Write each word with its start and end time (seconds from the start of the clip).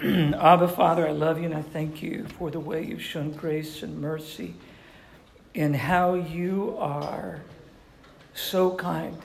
Abba, 0.02 0.66
Father, 0.66 1.06
I 1.06 1.10
love 1.10 1.38
you 1.38 1.44
and 1.44 1.54
I 1.54 1.60
thank 1.60 2.02
you 2.02 2.24
for 2.38 2.50
the 2.50 2.58
way 2.58 2.82
you've 2.82 3.02
shown 3.02 3.32
grace 3.32 3.82
and 3.82 4.00
mercy 4.00 4.54
in 5.52 5.74
how 5.74 6.14
you 6.14 6.74
are 6.78 7.42
so 8.32 8.74
kind. 8.76 9.18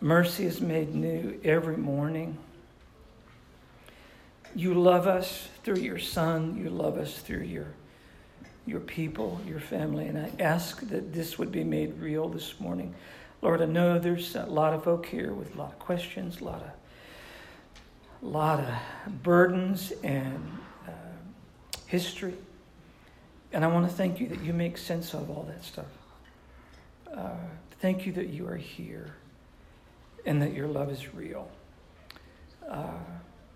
Mercy 0.00 0.46
is 0.46 0.62
made 0.62 0.94
new 0.94 1.38
every 1.44 1.76
morning. 1.76 2.38
You 4.54 4.72
love 4.72 5.06
us 5.06 5.48
through 5.64 5.80
your 5.80 5.98
Son, 5.98 6.56
you 6.56 6.70
love 6.70 6.96
us 6.96 7.18
through 7.18 7.42
your, 7.42 7.66
your 8.64 8.80
people, 8.80 9.38
your 9.46 9.60
family, 9.60 10.06
and 10.06 10.16
I 10.16 10.30
ask 10.40 10.80
that 10.88 11.12
this 11.12 11.38
would 11.38 11.52
be 11.52 11.62
made 11.62 12.00
real 12.00 12.30
this 12.30 12.58
morning. 12.58 12.94
Lord, 13.42 13.60
I 13.60 13.66
know 13.66 13.98
there's 13.98 14.34
a 14.34 14.46
lot 14.46 14.72
of 14.72 14.84
folk 14.84 15.04
here 15.04 15.34
with 15.34 15.54
a 15.54 15.58
lot 15.58 15.72
of 15.72 15.78
questions, 15.78 16.40
a 16.40 16.44
lot 16.44 16.62
of 16.62 16.70
a 18.22 18.26
lot 18.26 18.60
of 18.60 19.22
burdens 19.22 19.92
and 20.02 20.58
uh, 20.86 20.90
history. 21.86 22.34
And 23.52 23.64
I 23.64 23.68
want 23.68 23.88
to 23.88 23.94
thank 23.94 24.20
you 24.20 24.28
that 24.28 24.42
you 24.42 24.52
make 24.52 24.78
sense 24.78 25.14
of 25.14 25.30
all 25.30 25.44
that 25.48 25.64
stuff. 25.64 25.86
Uh, 27.12 27.30
thank 27.80 28.06
you 28.06 28.12
that 28.12 28.28
you 28.28 28.46
are 28.48 28.56
here 28.56 29.14
and 30.24 30.42
that 30.42 30.52
your 30.52 30.66
love 30.66 30.90
is 30.90 31.14
real. 31.14 31.48
Uh, 32.68 32.90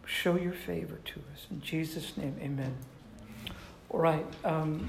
show 0.06 0.36
your 0.36 0.52
favor 0.52 0.98
to 1.04 1.20
us. 1.32 1.46
In 1.50 1.60
Jesus' 1.60 2.16
name, 2.16 2.36
amen. 2.40 2.74
All 3.90 4.00
right, 4.00 4.24
um, 4.44 4.88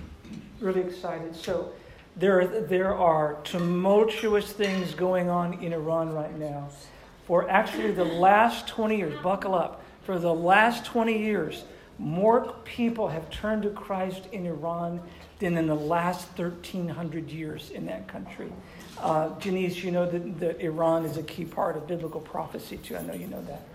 really 0.59 0.81
excited. 0.81 1.35
So, 1.35 1.71
there, 2.15 2.45
there 2.45 2.93
are 2.93 3.38
tumultuous 3.43 4.51
things 4.51 4.93
going 4.93 5.29
on 5.29 5.53
in 5.55 5.73
Iran 5.73 6.13
right 6.13 6.38
now 6.38 6.70
for 7.31 7.49
actually 7.49 7.91
the 7.91 8.03
last 8.03 8.67
20 8.67 8.98
years, 8.98 9.13
buckle 9.23 9.55
up, 9.55 9.81
for 10.03 10.20
the 10.20 10.34
last 10.34 10.84
20 10.84 11.17
years, 11.17 11.63
more 11.98 12.54
people 12.66 13.07
have 13.07 13.30
turned 13.30 13.63
to 13.63 13.70
Christ 13.70 14.23
in 14.34 14.46
Iran 14.46 14.99
than 15.40 15.57
in 15.57 15.65
the 15.65 15.73
last 15.73 16.27
1,300 16.38 17.29
years 17.32 17.70
in 17.70 17.85
that 17.85 18.10
country. 18.10 18.51
Uh, 18.99 19.29
Janice, 19.40 19.82
you 19.82 19.91
know 19.91 20.05
that, 20.12 20.40
that, 20.41 20.60
Iran 20.60 21.05
is 21.05 21.15
a 21.15 21.23
key 21.23 21.46
part 21.46 21.77
of 21.77 21.88
biblical 21.88 22.20
prophecy, 22.20 22.76
too. 22.76 22.98
I 22.98 23.01
know 23.04 23.13
you 23.13 23.27
know 23.27 23.41
that. 23.45 23.66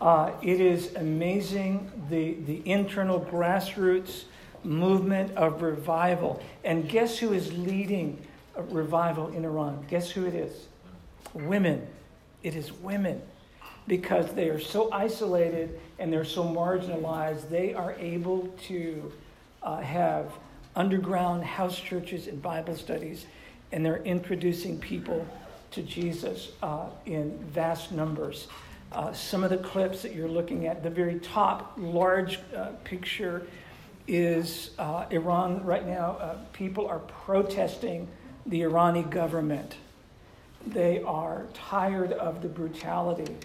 Uh, 0.00 0.30
it 0.40 0.60
is 0.60 0.94
amazing 0.94 1.90
the, 2.08 2.34
the 2.34 2.62
internal 2.64 3.18
grassroots 3.18 4.26
movement 4.62 5.36
of 5.36 5.60
revival. 5.60 6.40
And 6.62 6.88
guess 6.88 7.18
who 7.18 7.32
is 7.32 7.52
leading 7.52 8.24
revival 8.56 9.26
in 9.32 9.44
Iran? 9.44 9.84
Guess 9.90 10.12
who 10.12 10.24
it 10.24 10.36
is? 10.36 10.68
Women 11.34 11.84
it 12.42 12.54
is 12.54 12.72
women. 12.72 13.20
Because 13.86 14.32
they 14.32 14.48
are 14.48 14.60
so 14.60 14.90
isolated 14.92 15.80
and 15.98 16.12
they're 16.12 16.24
so 16.24 16.44
marginalized, 16.44 17.48
they 17.50 17.74
are 17.74 17.94
able 17.98 18.46
to 18.68 19.12
uh, 19.62 19.80
have 19.80 20.32
underground 20.76 21.44
house 21.44 21.78
churches 21.78 22.26
and 22.26 22.40
Bible 22.40 22.76
studies, 22.76 23.26
and 23.72 23.84
they're 23.84 24.02
introducing 24.04 24.78
people 24.78 25.26
to 25.72 25.82
Jesus 25.82 26.52
uh, 26.62 26.86
in 27.06 27.38
vast 27.52 27.92
numbers. 27.92 28.46
Uh, 28.92 29.12
some 29.12 29.42
of 29.42 29.50
the 29.50 29.56
clips 29.56 30.02
that 30.02 30.14
you're 30.14 30.28
looking 30.28 30.66
at, 30.66 30.82
the 30.82 30.90
very 30.90 31.18
top 31.18 31.74
large 31.78 32.38
uh, 32.54 32.66
picture 32.84 33.46
is 34.06 34.70
uh, 34.78 35.06
Iran 35.10 35.64
right 35.64 35.86
now. 35.86 36.16
Uh, 36.20 36.36
people 36.52 36.86
are 36.86 36.98
protesting 36.98 38.08
the 38.46 38.60
Irani 38.60 39.08
government. 39.08 39.76
They 40.66 41.02
are 41.02 41.46
tired 41.54 42.12
of 42.12 42.42
the 42.42 42.48
brutality. 42.48 43.36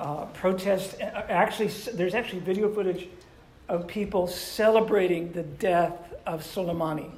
Uh, 0.00 0.26
protest, 0.26 1.00
uh, 1.00 1.04
actually, 1.28 1.68
there's 1.92 2.14
actually 2.14 2.40
video 2.40 2.72
footage 2.72 3.08
of 3.68 3.86
people 3.86 4.26
celebrating 4.26 5.32
the 5.32 5.42
death 5.42 6.14
of 6.26 6.42
Soleimani. 6.42 7.10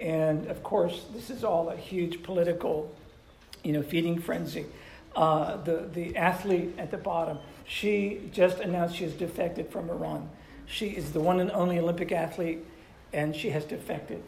And 0.00 0.46
of 0.46 0.62
course, 0.62 1.06
this 1.12 1.30
is 1.30 1.44
all 1.44 1.70
a 1.70 1.76
huge 1.76 2.22
political, 2.22 2.94
you 3.62 3.72
know, 3.72 3.82
feeding 3.82 4.20
frenzy. 4.20 4.66
Uh, 5.16 5.56
the, 5.58 5.88
the 5.92 6.16
athlete 6.16 6.74
at 6.78 6.90
the 6.90 6.96
bottom, 6.96 7.38
she 7.66 8.30
just 8.32 8.58
announced 8.58 8.96
she 8.96 9.04
has 9.04 9.14
defected 9.14 9.70
from 9.70 9.88
Iran. 9.88 10.28
She 10.66 10.88
is 10.88 11.12
the 11.12 11.20
one 11.20 11.40
and 11.40 11.50
only 11.52 11.78
Olympic 11.78 12.12
athlete, 12.12 12.64
and 13.12 13.34
she 13.34 13.50
has 13.50 13.64
defected. 13.64 14.22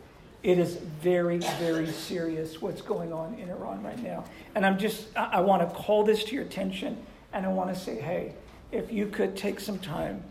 It 0.47 0.61
is 0.61 0.77
very, 0.77 1.39
very 1.39 1.89
serious 1.89 2.62
what's 2.62 2.81
going 2.81 3.12
on 3.12 3.34
in 3.34 3.51
Iran 3.51 3.83
right 3.83 4.01
now. 4.01 4.25
And 4.55 4.65
I'm 4.65 4.79
just, 4.79 5.09
I, 5.17 5.25
I 5.33 5.41
want 5.41 5.69
to 5.69 5.75
call 5.75 6.05
this 6.05 6.23
to 6.23 6.37
your 6.37 6.45
attention 6.45 7.05
and 7.33 7.45
I 7.45 7.49
want 7.49 7.75
to 7.75 7.81
say, 7.81 8.01
hey, 8.01 8.33
if 8.71 8.93
you 8.93 9.09
could 9.09 9.37
take 9.37 9.59
some 9.59 9.81
time 9.81 10.23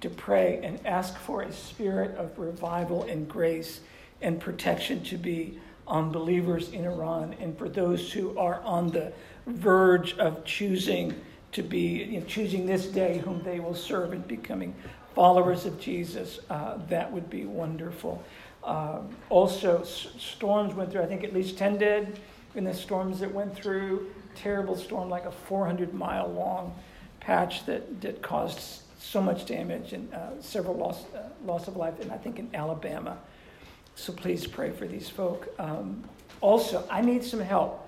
to 0.00 0.08
pray 0.08 0.60
and 0.62 0.78
ask 0.86 1.18
for 1.18 1.42
a 1.42 1.50
spirit 1.50 2.16
of 2.16 2.38
revival 2.38 3.02
and 3.02 3.28
grace 3.28 3.80
and 4.22 4.38
protection 4.38 5.02
to 5.06 5.18
be 5.18 5.58
on 5.88 6.12
believers 6.12 6.68
in 6.68 6.84
Iran 6.84 7.34
and 7.40 7.58
for 7.58 7.68
those 7.68 8.12
who 8.12 8.38
are 8.38 8.60
on 8.60 8.92
the 8.92 9.12
verge 9.48 10.16
of 10.18 10.44
choosing 10.44 11.20
to 11.50 11.64
be, 11.64 12.04
you 12.04 12.20
know, 12.20 12.26
choosing 12.26 12.64
this 12.64 12.86
day 12.86 13.18
whom 13.18 13.42
they 13.42 13.58
will 13.58 13.74
serve 13.74 14.12
and 14.12 14.24
becoming 14.28 14.72
followers 15.16 15.64
of 15.64 15.80
Jesus, 15.80 16.38
uh, 16.50 16.76
that 16.88 17.10
would 17.10 17.30
be 17.30 17.44
wonderful. 17.44 18.22
Um, 18.64 19.14
also, 19.28 19.82
s- 19.82 20.08
storms 20.18 20.74
went 20.74 20.90
through, 20.90 21.02
I 21.02 21.06
think 21.06 21.22
at 21.22 21.34
least 21.34 21.58
10 21.58 21.76
dead 21.78 22.18
in 22.54 22.64
the 22.64 22.74
storms 22.74 23.20
that 23.20 23.32
went 23.32 23.54
through. 23.54 24.10
Terrible 24.34 24.76
storm, 24.76 25.10
like 25.10 25.26
a 25.26 25.30
400 25.30 25.92
mile 25.92 26.28
long 26.28 26.74
patch 27.20 27.66
that, 27.66 28.00
that 28.00 28.22
caused 28.22 28.82
so 28.98 29.20
much 29.20 29.46
damage 29.46 29.92
and 29.92 30.12
uh, 30.14 30.40
several 30.40 30.74
loss, 30.74 31.04
uh, 31.14 31.28
loss 31.44 31.68
of 31.68 31.76
life, 31.76 32.00
and 32.00 32.10
I 32.10 32.16
think 32.16 32.38
in 32.38 32.48
Alabama. 32.54 33.18
So 33.96 34.12
please 34.12 34.46
pray 34.46 34.70
for 34.70 34.86
these 34.86 35.08
folk. 35.08 35.48
Um, 35.58 36.02
also, 36.40 36.86
I 36.90 37.00
need 37.00 37.22
some 37.22 37.40
help. 37.40 37.86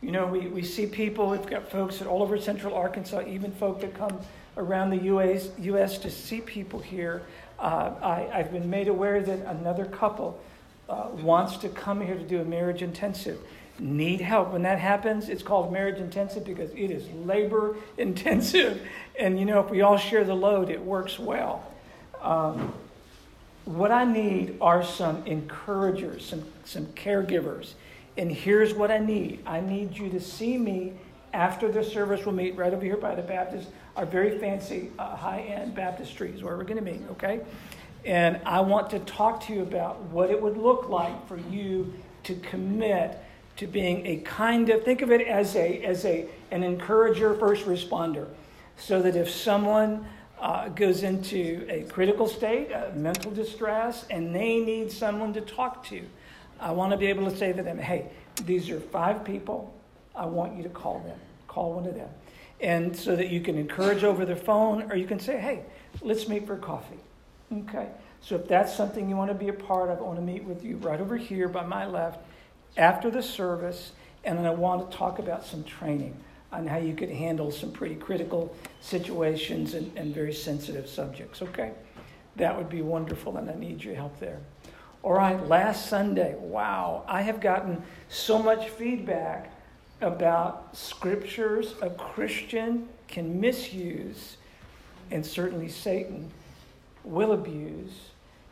You 0.00 0.10
know, 0.10 0.26
we, 0.26 0.48
we 0.48 0.62
see 0.62 0.86
people, 0.86 1.30
we've 1.30 1.46
got 1.46 1.70
folks 1.70 2.00
at 2.00 2.08
all 2.08 2.22
over 2.22 2.38
central 2.38 2.74
Arkansas, 2.74 3.22
even 3.28 3.52
folk 3.52 3.80
that 3.80 3.94
come 3.94 4.20
around 4.56 4.90
the 4.90 5.04
US, 5.04 5.48
US 5.58 5.98
to 5.98 6.10
see 6.10 6.40
people 6.40 6.80
here. 6.80 7.22
Uh, 7.62 7.94
I, 8.02 8.38
have 8.38 8.50
been 8.50 8.68
made 8.68 8.88
aware 8.88 9.22
that 9.22 9.38
another 9.46 9.84
couple 9.84 10.40
uh, 10.88 11.06
wants 11.12 11.56
to 11.58 11.68
come 11.68 12.00
here 12.00 12.16
to 12.16 12.24
do 12.24 12.40
a 12.40 12.44
marriage 12.44 12.82
intensive. 12.82 13.38
Need 13.78 14.20
help. 14.20 14.50
When 14.50 14.62
that 14.62 14.80
happens, 14.80 15.28
it's 15.28 15.44
called 15.44 15.72
marriage 15.72 15.98
intensive 15.98 16.44
because 16.44 16.72
it 16.72 16.90
is 16.90 17.08
labor 17.24 17.76
intensive. 17.98 18.82
And 19.16 19.38
you 19.38 19.44
know, 19.44 19.60
if 19.60 19.70
we 19.70 19.80
all 19.80 19.96
share 19.96 20.24
the 20.24 20.34
load, 20.34 20.70
it 20.70 20.80
works 20.80 21.20
well. 21.20 21.64
Um, 22.20 22.74
what 23.64 23.92
I 23.92 24.04
need 24.04 24.56
are 24.60 24.82
some 24.82 25.24
encouragers, 25.24 26.26
some, 26.26 26.44
some 26.64 26.86
caregivers. 26.86 27.74
And 28.18 28.32
here's 28.32 28.74
what 28.74 28.90
I 28.90 28.98
need 28.98 29.44
I 29.46 29.60
need 29.60 29.96
you 29.96 30.10
to 30.10 30.20
see 30.20 30.58
me 30.58 30.94
after 31.32 31.70
the 31.70 31.84
service. 31.84 32.26
We'll 32.26 32.34
meet 32.34 32.56
right 32.56 32.74
over 32.74 32.84
here 32.84 32.96
by 32.96 33.14
the 33.14 33.22
Baptist 33.22 33.68
our 33.96 34.06
very 34.06 34.38
fancy 34.38 34.90
uh, 34.98 35.16
high-end 35.16 35.76
baptistries 35.76 36.42
where 36.42 36.56
we're 36.56 36.64
going 36.64 36.82
to 36.82 36.92
meet, 36.92 37.02
okay? 37.10 37.40
And 38.04 38.40
I 38.44 38.60
want 38.60 38.90
to 38.90 38.98
talk 39.00 39.44
to 39.46 39.52
you 39.52 39.62
about 39.62 40.00
what 40.04 40.30
it 40.30 40.40
would 40.40 40.56
look 40.56 40.88
like 40.88 41.26
for 41.28 41.36
you 41.36 41.92
to 42.24 42.34
commit 42.36 43.18
to 43.56 43.66
being 43.66 44.06
a 44.06 44.16
kind 44.18 44.70
of 44.70 44.82
think 44.84 45.02
of 45.02 45.12
it 45.12 45.26
as 45.26 45.54
a 45.56 45.82
as 45.82 46.04
a 46.04 46.26
an 46.50 46.62
encourager 46.62 47.34
first 47.34 47.66
responder. 47.66 48.26
So 48.76 49.02
that 49.02 49.14
if 49.14 49.30
someone 49.30 50.06
uh, 50.40 50.68
goes 50.70 51.02
into 51.02 51.64
a 51.68 51.82
critical 51.82 52.26
state 52.26 52.72
a 52.72 52.92
mental 52.96 53.30
distress 53.30 54.06
and 54.10 54.34
they 54.34 54.58
need 54.58 54.90
someone 54.90 55.32
to 55.32 55.40
talk 55.40 55.86
to 55.86 56.02
i 56.58 56.68
want 56.68 56.90
to 56.90 56.98
be 56.98 57.06
able 57.06 57.30
to 57.30 57.36
say 57.36 57.52
to 57.52 57.62
them 57.62 57.78
hey 57.78 58.06
these 58.46 58.70
are 58.70 58.80
five 58.80 59.24
people. 59.24 59.72
I 60.14 60.26
want 60.26 60.56
you 60.56 60.62
to 60.62 60.68
call 60.68 61.00
them. 61.00 61.18
Call 61.48 61.74
one 61.74 61.86
of 61.86 61.94
them 61.94 62.08
and 62.62 62.96
so 62.96 63.16
that 63.16 63.28
you 63.28 63.40
can 63.40 63.58
encourage 63.58 64.04
over 64.04 64.24
the 64.24 64.36
phone 64.36 64.90
or 64.90 64.96
you 64.96 65.06
can 65.06 65.18
say, 65.18 65.38
hey, 65.38 65.64
let's 66.00 66.28
meet 66.28 66.46
for 66.46 66.56
coffee. 66.56 67.00
Okay. 67.52 67.88
So 68.20 68.36
if 68.36 68.46
that's 68.46 68.74
something 68.74 69.08
you 69.08 69.16
want 69.16 69.30
to 69.30 69.34
be 69.34 69.48
a 69.48 69.52
part 69.52 69.90
of, 69.90 69.98
I 69.98 70.02
want 70.02 70.16
to 70.16 70.22
meet 70.22 70.44
with 70.44 70.64
you 70.64 70.76
right 70.76 71.00
over 71.00 71.16
here 71.16 71.48
by 71.48 71.66
my 71.66 71.86
left 71.86 72.20
after 72.76 73.10
the 73.10 73.22
service, 73.22 73.92
and 74.24 74.38
then 74.38 74.46
I 74.46 74.50
want 74.50 74.90
to 74.90 74.96
talk 74.96 75.18
about 75.18 75.44
some 75.44 75.64
training 75.64 76.16
on 76.52 76.66
how 76.66 76.76
you 76.76 76.94
could 76.94 77.10
handle 77.10 77.50
some 77.50 77.72
pretty 77.72 77.96
critical 77.96 78.54
situations 78.80 79.74
and, 79.74 79.90
and 79.96 80.14
very 80.14 80.32
sensitive 80.32 80.88
subjects. 80.88 81.42
Okay? 81.42 81.72
That 82.36 82.56
would 82.56 82.68
be 82.68 82.80
wonderful, 82.80 83.36
and 83.36 83.50
I 83.50 83.54
need 83.54 83.82
your 83.82 83.96
help 83.96 84.18
there. 84.20 84.38
All 85.02 85.14
right, 85.14 85.44
last 85.48 85.88
Sunday, 85.88 86.36
wow, 86.38 87.04
I 87.08 87.22
have 87.22 87.40
gotten 87.40 87.82
so 88.08 88.38
much 88.38 88.68
feedback 88.68 89.51
about 90.02 90.76
scriptures 90.76 91.74
a 91.80 91.90
Christian 91.90 92.88
can 93.08 93.40
misuse, 93.40 94.36
and 95.10 95.24
certainly 95.24 95.68
Satan 95.68 96.30
will 97.04 97.32
abuse. 97.32 98.10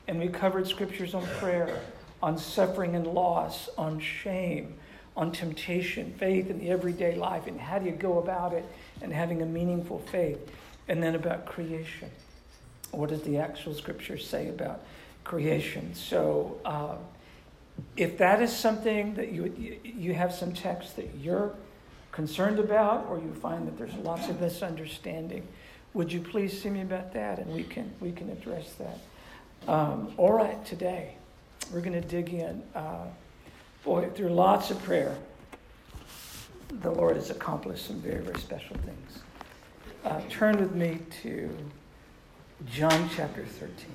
And 0.09 0.19
we 0.19 0.29
covered 0.29 0.67
scriptures 0.67 1.15
on 1.15 1.25
prayer, 1.39 1.81
on 2.23 2.37
suffering 2.39 2.97
and 2.97 3.07
loss, 3.07 3.69
on 3.79 4.01
shame, 4.01 4.75
on 5.17 5.33
temptation, 5.33 6.15
faith 6.19 6.51
in 6.51 6.59
the 6.59 6.71
everyday 6.71 7.15
life, 7.17 7.47
and 7.47 7.61
how 7.61 7.79
do 7.79 7.87
you 7.87 7.93
go 7.93 8.19
about 8.19 8.53
it 8.53 8.65
and 9.03 9.13
having 9.13 9.43
a 9.43 9.47
meaningful 9.47 9.99
faith. 10.11 10.39
and 10.89 11.01
then 11.01 11.15
about 11.15 11.47
creation. 11.47 12.11
What 12.91 13.11
does 13.11 13.23
the 13.23 13.39
actual 13.39 13.75
scripture 13.75 14.19
say 14.19 14.49
about 14.49 14.81
creation? 15.23 15.95
So, 15.95 16.59
uh, 16.65 16.97
if 17.97 18.19
that 18.19 18.43
is 18.43 18.55
something 18.55 19.15
that 19.15 19.33
you 19.33 19.81
you 19.85 20.15
have 20.15 20.35
some 20.35 20.53
text 20.53 20.97
that 20.97 21.15
you're 21.21 21.55
concerned 22.13 22.59
about, 22.59 23.07
or 23.09 23.19
you 23.19 23.33
find 23.35 23.67
that 23.67 23.79
there's 23.79 23.95
lots 23.95 24.29
of 24.29 24.41
misunderstanding, 24.41 25.47
would 25.95 26.13
you 26.13 26.21
please 26.21 26.61
see 26.61 26.71
me 26.71 26.83
about 26.83 27.13
that, 27.15 27.39
and 27.39 27.53
we 27.55 27.63
can 27.63 27.93
we 28.01 28.13
can 28.13 28.31
address 28.31 28.75
that. 28.75 28.99
Um, 29.71 30.13
all 30.17 30.33
right, 30.33 30.65
today 30.65 31.15
we're 31.73 31.81
going 31.81 32.01
to 32.01 32.07
dig 32.07 32.33
in. 32.35 32.63
Uh, 32.75 33.07
boy, 33.85 34.09
through 34.11 34.31
lots 34.31 34.71
of 34.71 34.83
prayer, 34.83 35.17
the 36.71 36.91
Lord 36.91 37.17
has 37.17 37.31
accomplished 37.31 37.87
some 37.87 38.01
very 38.01 38.23
very 38.23 38.39
special 38.41 38.77
things. 38.79 39.19
Uh, 40.05 40.21
turn 40.31 40.59
with 40.59 40.75
me 40.75 40.99
to 41.23 41.55
John 42.67 43.11
chapter 43.15 43.45
13. 43.45 43.87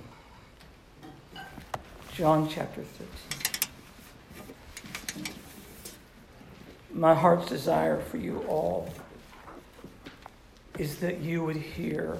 John 2.13 2.47
chapter 2.47 2.81
13. 2.81 3.44
My 6.95 7.13
heart's 7.13 7.49
desire 7.49 7.99
for 7.99 8.15
you 8.15 8.45
all 8.47 8.89
is 10.79 10.99
that 10.99 11.19
you 11.19 11.43
would 11.43 11.57
hear 11.57 12.17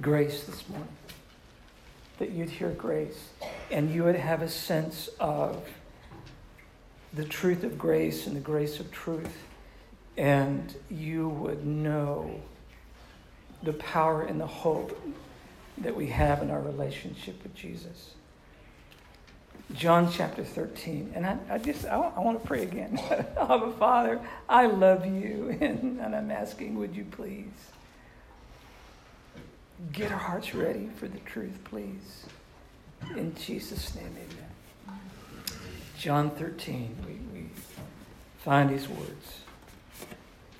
grace 0.00 0.44
this 0.44 0.68
morning. 0.68 0.86
That 2.20 2.30
you'd 2.30 2.48
hear 2.48 2.70
grace 2.70 3.30
and 3.72 3.92
you 3.92 4.04
would 4.04 4.14
have 4.14 4.40
a 4.40 4.48
sense 4.48 5.10
of 5.18 5.68
the 7.12 7.24
truth 7.24 7.64
of 7.64 7.76
grace 7.76 8.28
and 8.28 8.36
the 8.36 8.40
grace 8.40 8.78
of 8.78 8.92
truth. 8.92 9.36
And 10.16 10.72
you 10.88 11.28
would 11.28 11.66
know 11.66 12.40
the 13.64 13.72
power 13.72 14.22
and 14.22 14.40
the 14.40 14.46
hope 14.46 14.96
that 15.78 15.96
we 15.96 16.06
have 16.06 16.40
in 16.40 16.52
our 16.52 16.60
relationship 16.60 17.42
with 17.42 17.52
Jesus. 17.52 18.12
John 19.74 20.10
chapter 20.12 20.42
13. 20.42 21.12
And 21.14 21.26
I, 21.26 21.38
I 21.50 21.58
just, 21.58 21.86
I, 21.86 21.96
I 21.96 22.20
want 22.20 22.40
to 22.40 22.46
pray 22.46 22.62
again. 22.62 22.98
Abba, 23.40 23.72
Father, 23.78 24.20
I 24.48 24.66
love 24.66 25.06
you. 25.06 25.56
And, 25.60 26.00
and 26.00 26.14
I'm 26.14 26.30
asking, 26.30 26.78
would 26.78 26.94
you 26.94 27.04
please 27.04 27.46
get 29.92 30.12
our 30.12 30.18
hearts 30.18 30.54
ready 30.54 30.88
for 30.96 31.08
the 31.08 31.18
truth, 31.20 31.58
please? 31.64 32.26
In 33.16 33.34
Jesus' 33.34 33.94
name, 33.94 34.14
amen. 34.14 34.98
John 35.98 36.30
13, 36.30 36.96
we, 37.06 37.40
we 37.40 37.46
find 38.38 38.70
these 38.70 38.88
words. 38.88 39.40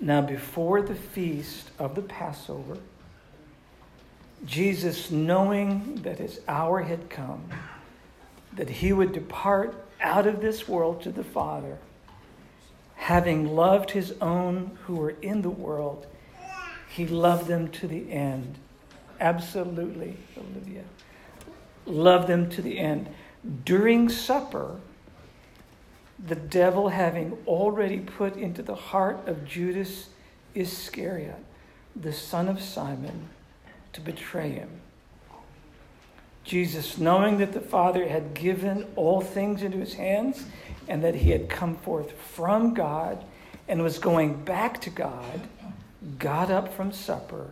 Now, 0.01 0.23
before 0.23 0.81
the 0.81 0.95
feast 0.95 1.71
of 1.79 1.95
the 1.95 2.03
Passover, 2.03 2.79
Jesus, 4.47 5.11
knowing 5.11 5.97
that 6.03 6.19
his 6.19 6.41
hour 6.49 6.81
had 6.81 7.11
come, 7.11 7.45
that 8.53 8.69
he 8.69 8.93
would 8.93 9.13
depart 9.13 9.75
out 10.01 10.27
of 10.27 10.41
this 10.41 10.69
world 10.69 11.03
to 11.03 11.13
the 11.13 11.25
Father, 11.25 11.79
having 12.97 13.55
loved 13.55 13.93
his 13.93 14.15
own 14.21 14.77
who 14.85 14.97
were 14.97 15.15
in 15.23 15.43
the 15.43 15.51
world, 15.51 16.07
he 16.89 17.07
loved 17.07 17.47
them 17.47 17.69
to 17.69 17.87
the 17.87 18.11
end. 18.13 18.59
Absolutely, 19.21 20.17
Olivia. 20.37 20.85
Loved 21.87 22.29
them 22.29 22.49
to 22.51 22.63
the 22.63 22.79
end. 22.79 23.09
During 23.65 24.09
supper, 24.09 24.81
the 26.19 26.35
devil 26.35 26.89
having 26.89 27.39
already 27.47 28.01
put 28.01 28.37
into 28.37 28.63
the 28.63 28.75
heart 28.75 29.27
of 29.27 29.47
Judas 29.47 30.09
Iscariot, 30.55 31.43
the 31.97 32.13
son 32.13 32.49
of 32.49 32.61
Simon, 32.61 33.31
to 33.93 34.01
betray 34.01 34.51
him. 34.51 34.81
Jesus, 36.45 36.99
knowing 36.99 37.39
that 37.39 37.53
the 37.53 37.61
Father 37.61 38.09
had 38.09 38.35
given 38.35 38.87
all 38.97 39.21
things 39.21 39.63
into 39.63 39.79
his 39.79 39.95
hands 39.95 40.45
and 40.89 41.05
that 41.05 41.15
he 41.15 41.31
had 41.31 41.49
come 41.49 41.77
forth 41.77 42.13
from 42.13 42.75
God 42.75 43.25
and 43.69 43.83
was 43.83 43.99
going 43.99 44.43
back 44.45 44.81
to 44.83 44.91
God, 44.91 45.41
got 46.19 46.51
up 46.51 46.75
from 46.75 46.93
supper 46.93 47.51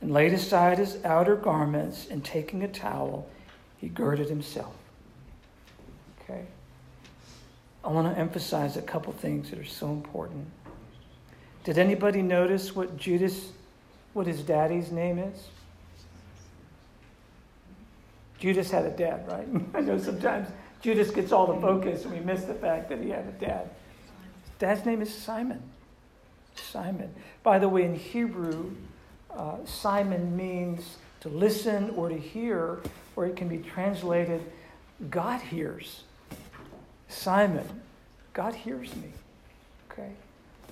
and 0.00 0.12
laid 0.12 0.32
aside 0.32 0.78
his 0.78 1.02
outer 1.04 1.36
garments 1.36 2.06
and 2.10 2.24
taking 2.24 2.62
a 2.62 2.68
towel, 2.68 3.28
he 3.78 3.88
girded 3.88 4.28
himself. 4.28 4.74
Okay? 6.22 6.44
I 7.84 7.88
want 7.88 8.12
to 8.12 8.20
emphasize 8.20 8.76
a 8.76 8.82
couple 8.82 9.12
things 9.12 9.50
that 9.50 9.58
are 9.58 9.64
so 9.64 9.88
important. 9.88 10.46
Did 11.64 11.78
anybody 11.78 12.22
notice 12.22 12.74
what 12.74 12.96
Judas, 12.96 13.52
what 14.12 14.26
his 14.26 14.42
daddy's 14.42 14.90
name 14.90 15.18
is? 15.18 15.48
Judas 18.38 18.70
had 18.70 18.84
a 18.84 18.90
dad, 18.90 19.26
right? 19.28 19.46
I 19.74 19.80
know 19.80 19.98
sometimes 19.98 20.48
Judas 20.80 21.10
gets 21.10 21.32
all 21.32 21.46
the 21.46 21.60
focus 21.60 22.04
and 22.04 22.12
we 22.12 22.20
miss 22.20 22.44
the 22.44 22.54
fact 22.54 22.88
that 22.88 23.00
he 23.00 23.10
had 23.10 23.26
a 23.26 23.32
dad. 23.32 23.70
Dad's 24.58 24.84
name 24.84 25.02
is 25.02 25.12
Simon. 25.12 25.62
Simon. 26.54 27.14
By 27.42 27.58
the 27.58 27.68
way, 27.68 27.84
in 27.84 27.94
Hebrew, 27.94 28.72
uh, 29.36 29.56
Simon 29.64 30.36
means 30.36 30.96
to 31.20 31.28
listen 31.28 31.90
or 31.90 32.08
to 32.08 32.18
hear, 32.18 32.80
or 33.16 33.26
it 33.26 33.36
can 33.36 33.48
be 33.48 33.58
translated, 33.58 34.40
God 35.10 35.40
hears. 35.40 36.02
Simon, 37.08 37.66
God 38.32 38.54
hears 38.54 38.94
me. 38.96 39.12
Okay? 39.90 40.10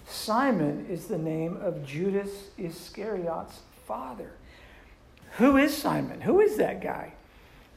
Simon 0.09 0.87
is 0.89 1.07
the 1.07 1.19
name 1.19 1.57
of 1.61 1.85
Judas 1.85 2.31
Iscariot's 2.59 3.61
father. 3.87 4.33
Who 5.39 5.57
is 5.57 5.77
Simon? 5.77 6.21
Who 6.21 6.41
is 6.41 6.57
that 6.57 6.81
guy? 6.81 7.13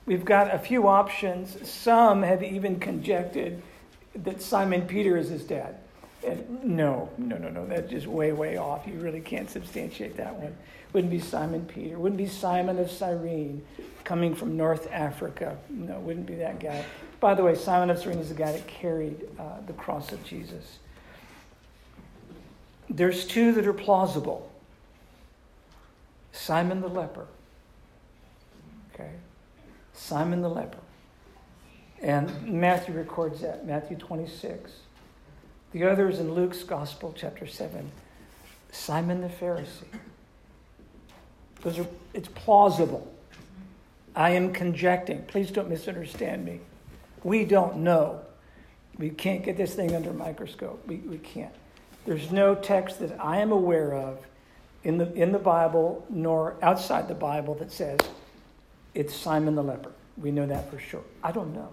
We've 0.10 0.26
got 0.26 0.52
a 0.52 0.58
few 0.58 0.88
options. 0.88 1.70
Some 1.70 2.24
have 2.24 2.42
even 2.42 2.80
conjectured 2.80 3.62
that 4.16 4.42
Simon 4.42 4.88
Peter 4.88 5.16
is 5.18 5.30
his 5.30 5.44
dad. 5.44 5.76
And 6.26 6.64
no, 6.64 7.12
no, 7.20 7.38
no, 7.38 7.50
no, 7.50 7.68
that's 7.68 7.92
just 7.92 8.08
way, 8.08 8.32
way 8.32 8.58
off. 8.58 8.88
You 8.88 8.96
really 8.96 9.22
can't 9.22 9.48
substantiate 9.48 10.18
that 10.18 10.34
one. 10.36 10.58
Wouldn't 10.94 11.12
be 11.12 11.20
Simon 11.20 11.64
Peter. 11.68 12.00
Wouldn't 12.00 12.18
be 12.18 12.26
Simon 12.26 12.80
of 12.80 12.90
Cyrene 12.90 13.64
coming 14.04 14.34
from 14.34 14.58
North 14.58 14.92
Africa. 14.92 15.56
No, 15.70 16.00
wouldn't 16.00 16.26
be 16.26 16.34
that 16.38 16.60
guy. 16.60 16.84
By 17.20 17.36
the 17.36 17.44
way, 17.44 17.54
Simon 17.54 17.92
of 17.92 18.00
Cyrene 18.00 18.18
is 18.18 18.30
the 18.30 18.34
guy 18.34 18.52
that 18.52 18.66
carried 18.66 19.28
uh, 19.38 19.62
the 19.68 19.74
cross 19.74 20.12
of 20.12 20.24
Jesus. 20.24 20.80
There's 22.90 23.28
two 23.28 23.52
that 23.52 23.68
are 23.68 23.74
plausible 23.74 24.52
Simon 26.32 26.82
the 26.82 26.90
leper. 26.90 27.28
Okay. 28.96 29.12
Simon 30.00 30.42
the 30.42 30.50
leper. 30.50 30.78
And 32.02 32.48
Matthew 32.48 32.96
records 32.96 33.42
that, 33.42 33.68
Matthew 33.68 33.98
26. 33.98 34.72
The 35.74 35.84
other 35.84 36.10
is 36.10 36.20
in 36.20 36.34
Luke's 36.34 36.64
Gospel, 36.64 37.14
chapter 37.16 37.46
7. 37.46 37.92
Simon 38.72 39.22
the 39.22 39.28
Pharisee. 39.28 39.84
Those 41.62 41.80
are, 41.80 41.88
it's 42.14 42.30
plausible. 42.30 43.14
I 44.16 44.32
am 44.32 44.54
conjecting. 44.54 45.24
Please 45.24 45.52
don't 45.52 45.70
misunderstand 45.70 46.46
me. 46.46 46.62
We 47.24 47.44
don't 47.44 47.78
know. 47.78 48.22
We 48.98 49.10
can't 49.10 49.44
get 49.44 49.58
this 49.58 49.76
thing 49.76 49.96
under 49.96 50.12
a 50.12 50.14
microscope. 50.14 50.82
We, 50.88 50.98
we 50.98 51.18
can't. 51.18 51.54
There's 52.06 52.32
no 52.32 52.56
text 52.56 53.00
that 53.00 53.20
I 53.20 53.40
am 53.40 53.52
aware 53.52 53.94
of 53.94 54.20
in 54.84 54.98
the, 54.98 55.14
in 55.14 55.34
the 55.34 55.40
Bible 55.40 56.06
nor 56.10 56.56
outside 56.62 57.10
the 57.10 57.16
Bible 57.16 57.54
that 57.56 57.72
says 57.72 58.00
it's 58.94 59.16
Simon 59.16 59.56
the 59.56 59.64
leper. 59.64 59.92
We 60.18 60.32
know 60.32 60.46
that 60.46 60.70
for 60.70 60.80
sure. 60.80 61.04
I 61.24 61.32
don't 61.32 61.54
know. 61.54 61.70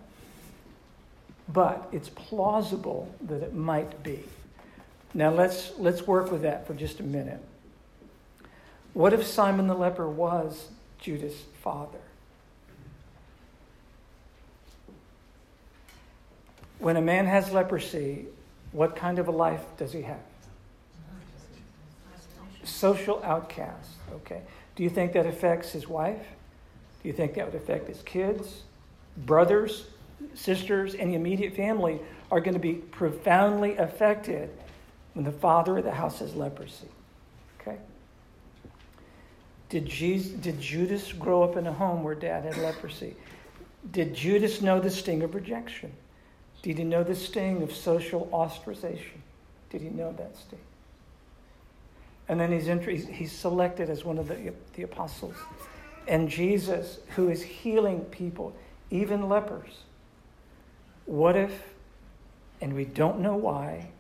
But 1.48 1.88
it's 1.92 2.08
plausible 2.08 3.12
that 3.22 3.42
it 3.42 3.54
might 3.54 4.02
be. 4.02 4.24
Now 5.14 5.30
let's, 5.30 5.72
let's 5.78 6.06
work 6.06 6.30
with 6.30 6.42
that 6.42 6.66
for 6.66 6.74
just 6.74 7.00
a 7.00 7.02
minute. 7.02 7.40
What 8.92 9.12
if 9.12 9.26
Simon 9.26 9.66
the 9.66 9.74
leper 9.74 10.08
was 10.08 10.68
Judas' 10.98 11.42
father? 11.62 11.98
When 16.78 16.96
a 16.96 17.00
man 17.00 17.26
has 17.26 17.52
leprosy, 17.52 18.26
what 18.72 18.96
kind 18.96 19.18
of 19.18 19.28
a 19.28 19.30
life 19.30 19.62
does 19.78 19.92
he 19.92 20.02
have? 20.02 20.20
Social 22.64 23.22
outcast. 23.22 23.90
Okay. 24.16 24.42
Do 24.74 24.82
you 24.82 24.90
think 24.90 25.12
that 25.14 25.26
affects 25.26 25.72
his 25.72 25.88
wife? 25.88 26.26
Do 27.06 27.10
you 27.10 27.16
think 27.16 27.34
that 27.34 27.46
would 27.46 27.54
affect 27.54 27.86
his 27.86 28.02
kids, 28.02 28.64
brothers, 29.16 29.86
sisters, 30.34 30.96
and 30.96 31.12
the 31.12 31.14
immediate 31.14 31.54
family 31.54 32.00
are 32.32 32.40
going 32.40 32.54
to 32.54 32.58
be 32.58 32.72
profoundly 32.72 33.76
affected 33.76 34.50
when 35.14 35.24
the 35.24 35.30
father 35.30 35.78
of 35.78 35.84
the 35.84 35.92
house 35.92 36.18
has 36.18 36.34
leprosy? 36.34 36.88
Okay? 37.60 37.76
Did, 39.68 39.86
Jesus, 39.86 40.32
did 40.32 40.60
Judas 40.60 41.12
grow 41.12 41.44
up 41.44 41.56
in 41.56 41.68
a 41.68 41.72
home 41.72 42.02
where 42.02 42.16
dad 42.16 42.42
had 42.42 42.58
leprosy? 42.58 43.14
Did 43.92 44.12
Judas 44.12 44.60
know 44.60 44.80
the 44.80 44.90
sting 44.90 45.22
of 45.22 45.36
rejection? 45.36 45.92
Did 46.62 46.78
he 46.78 46.82
know 46.82 47.04
the 47.04 47.14
sting 47.14 47.62
of 47.62 47.72
social 47.72 48.28
ostracization? 48.32 49.20
Did 49.70 49.80
he 49.80 49.90
know 49.90 50.12
that 50.18 50.36
sting? 50.36 50.58
And 52.28 52.40
then 52.40 52.50
he's, 52.50 53.06
he's 53.06 53.30
selected 53.30 53.90
as 53.90 54.04
one 54.04 54.18
of 54.18 54.26
the, 54.26 54.52
the 54.74 54.82
apostles. 54.82 55.36
And 56.06 56.28
Jesus, 56.28 56.98
who 57.16 57.28
is 57.28 57.42
healing 57.42 58.00
people, 58.04 58.54
even 58.90 59.28
lepers, 59.28 59.82
what 61.04 61.36
if, 61.36 61.62
and 62.60 62.74
we 62.74 62.84
don't 62.84 63.20
know 63.20 63.36
why, 63.36 63.90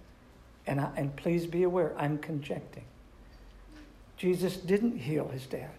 and, 0.66 0.80
I, 0.80 0.90
and 0.96 1.14
please 1.16 1.46
be 1.46 1.62
aware, 1.62 1.94
I'm 1.98 2.18
conjecting. 2.18 2.84
Jesus 4.16 4.56
didn't 4.56 4.98
heal 4.98 5.28
his 5.28 5.46
dad. 5.46 5.70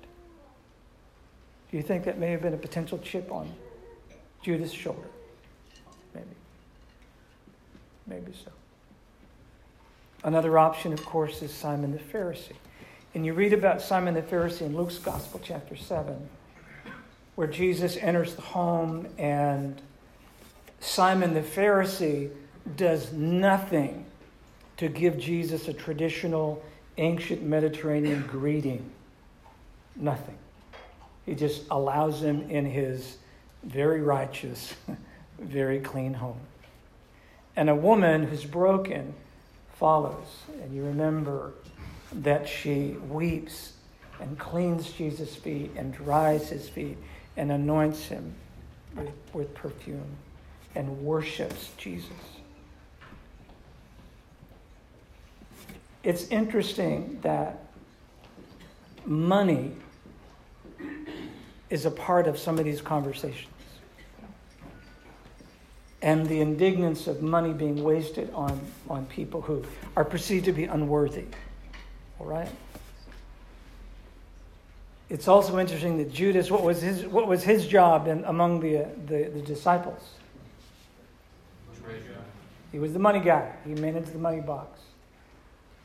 Do 1.71 1.77
you 1.77 1.83
think 1.83 2.05
that 2.05 2.17
may 2.17 2.31
have 2.31 2.41
been 2.41 2.53
a 2.53 2.57
potential 2.57 2.97
chip 2.99 3.31
on 3.31 3.51
Judas' 4.41 4.71
shoulder? 4.71 5.07
Maybe. 6.13 6.27
Maybe 8.05 8.31
so. 8.43 8.51
Another 10.23 10.57
option, 10.57 10.93
of 10.93 11.05
course, 11.05 11.41
is 11.41 11.53
Simon 11.53 11.91
the 11.91 11.99
Pharisee. 11.99 12.55
And 13.17 13.25
you 13.25 13.33
read 13.33 13.51
about 13.51 13.81
Simon 13.81 14.13
the 14.13 14.21
Pharisee 14.21 14.61
in 14.61 14.77
Luke's 14.77 14.99
Gospel, 14.99 15.41
chapter 15.43 15.75
7, 15.75 16.29
where 17.33 17.47
Jesus 17.47 17.97
enters 17.97 18.35
the 18.35 18.43
home 18.43 19.07
and 19.17 19.81
Simon 20.81 21.33
the 21.33 21.41
Pharisee 21.41 22.29
does 22.75 23.11
nothing 23.11 24.05
to 24.77 24.87
give 24.87 25.17
Jesus 25.17 25.67
a 25.67 25.73
traditional 25.73 26.63
ancient 26.99 27.41
Mediterranean 27.41 28.21
greeting. 28.27 28.87
Nothing. 29.95 30.37
He 31.25 31.33
just 31.33 31.63
allows 31.71 32.21
him 32.21 32.51
in 32.51 32.65
his 32.65 33.17
very 33.63 34.01
righteous, 34.01 34.75
very 35.39 35.79
clean 35.79 36.13
home. 36.13 36.41
And 37.55 37.67
a 37.67 37.75
woman 37.75 38.27
who's 38.27 38.45
broken 38.45 39.15
follows. 39.73 40.27
And 40.61 40.75
you 40.75 40.83
remember 40.83 41.53
that 42.11 42.47
she 42.47 42.95
weeps 43.09 43.73
and 44.19 44.37
cleans 44.37 44.91
Jesus' 44.91 45.35
feet 45.35 45.71
and 45.75 45.93
dries 45.93 46.49
his 46.49 46.67
feet 46.67 46.97
and 47.35 47.51
anoints 47.51 48.07
him 48.07 48.33
with, 48.95 49.11
with 49.33 49.53
perfume 49.53 50.17
and 50.75 51.03
worships 51.03 51.71
Jesus. 51.77 52.09
It's 56.03 56.27
interesting 56.29 57.19
that 57.21 57.65
money 59.05 59.73
is 61.69 61.85
a 61.85 61.91
part 61.91 62.27
of 62.27 62.39
some 62.39 62.57
of 62.59 62.65
these 62.65 62.81
conversations. 62.81 63.51
And 66.01 66.27
the 66.27 66.39
indignance 66.39 67.07
of 67.07 67.21
money 67.21 67.51
being 67.51 67.83
wasted 67.83 68.31
on, 68.33 68.61
on 68.89 69.05
people 69.07 69.41
who 69.41 69.65
are 69.95 70.05
perceived 70.05 70.45
to 70.45 70.53
be 70.53 70.65
unworthy. 70.65 71.25
All 72.19 72.25
right? 72.25 72.49
It's 75.09 75.27
also 75.27 75.57
interesting 75.57 75.97
that 75.97 76.11
Judas, 76.11 76.51
what 76.51 76.63
was 76.63 76.81
his, 76.81 77.05
what 77.05 77.27
was 77.27 77.43
his 77.43 77.65
job 77.65 78.07
in, 78.07 78.25
among 78.25 78.59
the, 78.59 78.87
the, 79.05 79.29
the 79.29 79.41
disciples? 79.41 80.01
He 82.71 82.79
was 82.79 82.93
the 82.93 82.99
money 82.99 83.21
guy, 83.21 83.53
he 83.65 83.73
managed 83.73 84.13
the 84.13 84.19
money 84.19 84.41
box. 84.41 84.81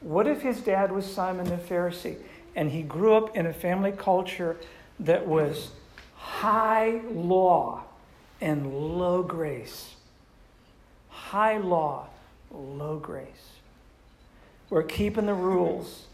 What 0.01 0.27
if 0.27 0.43
his 0.43 0.61
dad 0.61 0.91
was 0.91 1.07
Simon 1.07 1.47
the 1.47 1.57
Pharisee 1.57 2.17
and 2.57 2.71
he 2.71 2.83
grew 2.83 3.15
up 3.15 3.37
in 3.37 3.47
a 3.47 3.53
family 3.53 3.93
culture 3.93 4.57
that 4.99 5.27
was 5.27 5.71
high 6.17 7.01
law 7.09 7.85
and 8.41 8.99
low 8.99 9.23
grace? 9.23 9.95
High 11.09 11.59
law, 11.59 12.09
low 12.51 12.99
grace. 12.99 13.27
We're 14.69 14.83
keeping 14.83 15.27
the 15.27 15.35
rules 15.35 16.07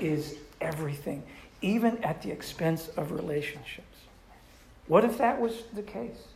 is 0.00 0.36
everything, 0.60 1.22
even 1.62 2.02
at 2.04 2.22
the 2.22 2.30
expense 2.30 2.88
of 2.96 3.12
relationships. 3.12 3.86
What 4.86 5.04
if 5.04 5.18
that 5.18 5.40
was 5.40 5.64
the 5.74 5.82
case? 5.82 6.28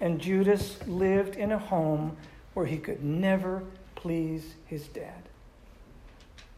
And 0.00 0.20
Judas 0.20 0.78
lived 0.86 1.36
in 1.36 1.52
a 1.52 1.58
home 1.58 2.16
where 2.54 2.66
he 2.66 2.78
could 2.78 3.02
never 3.02 3.62
please 3.94 4.54
his 4.66 4.86
dad. 4.88 5.22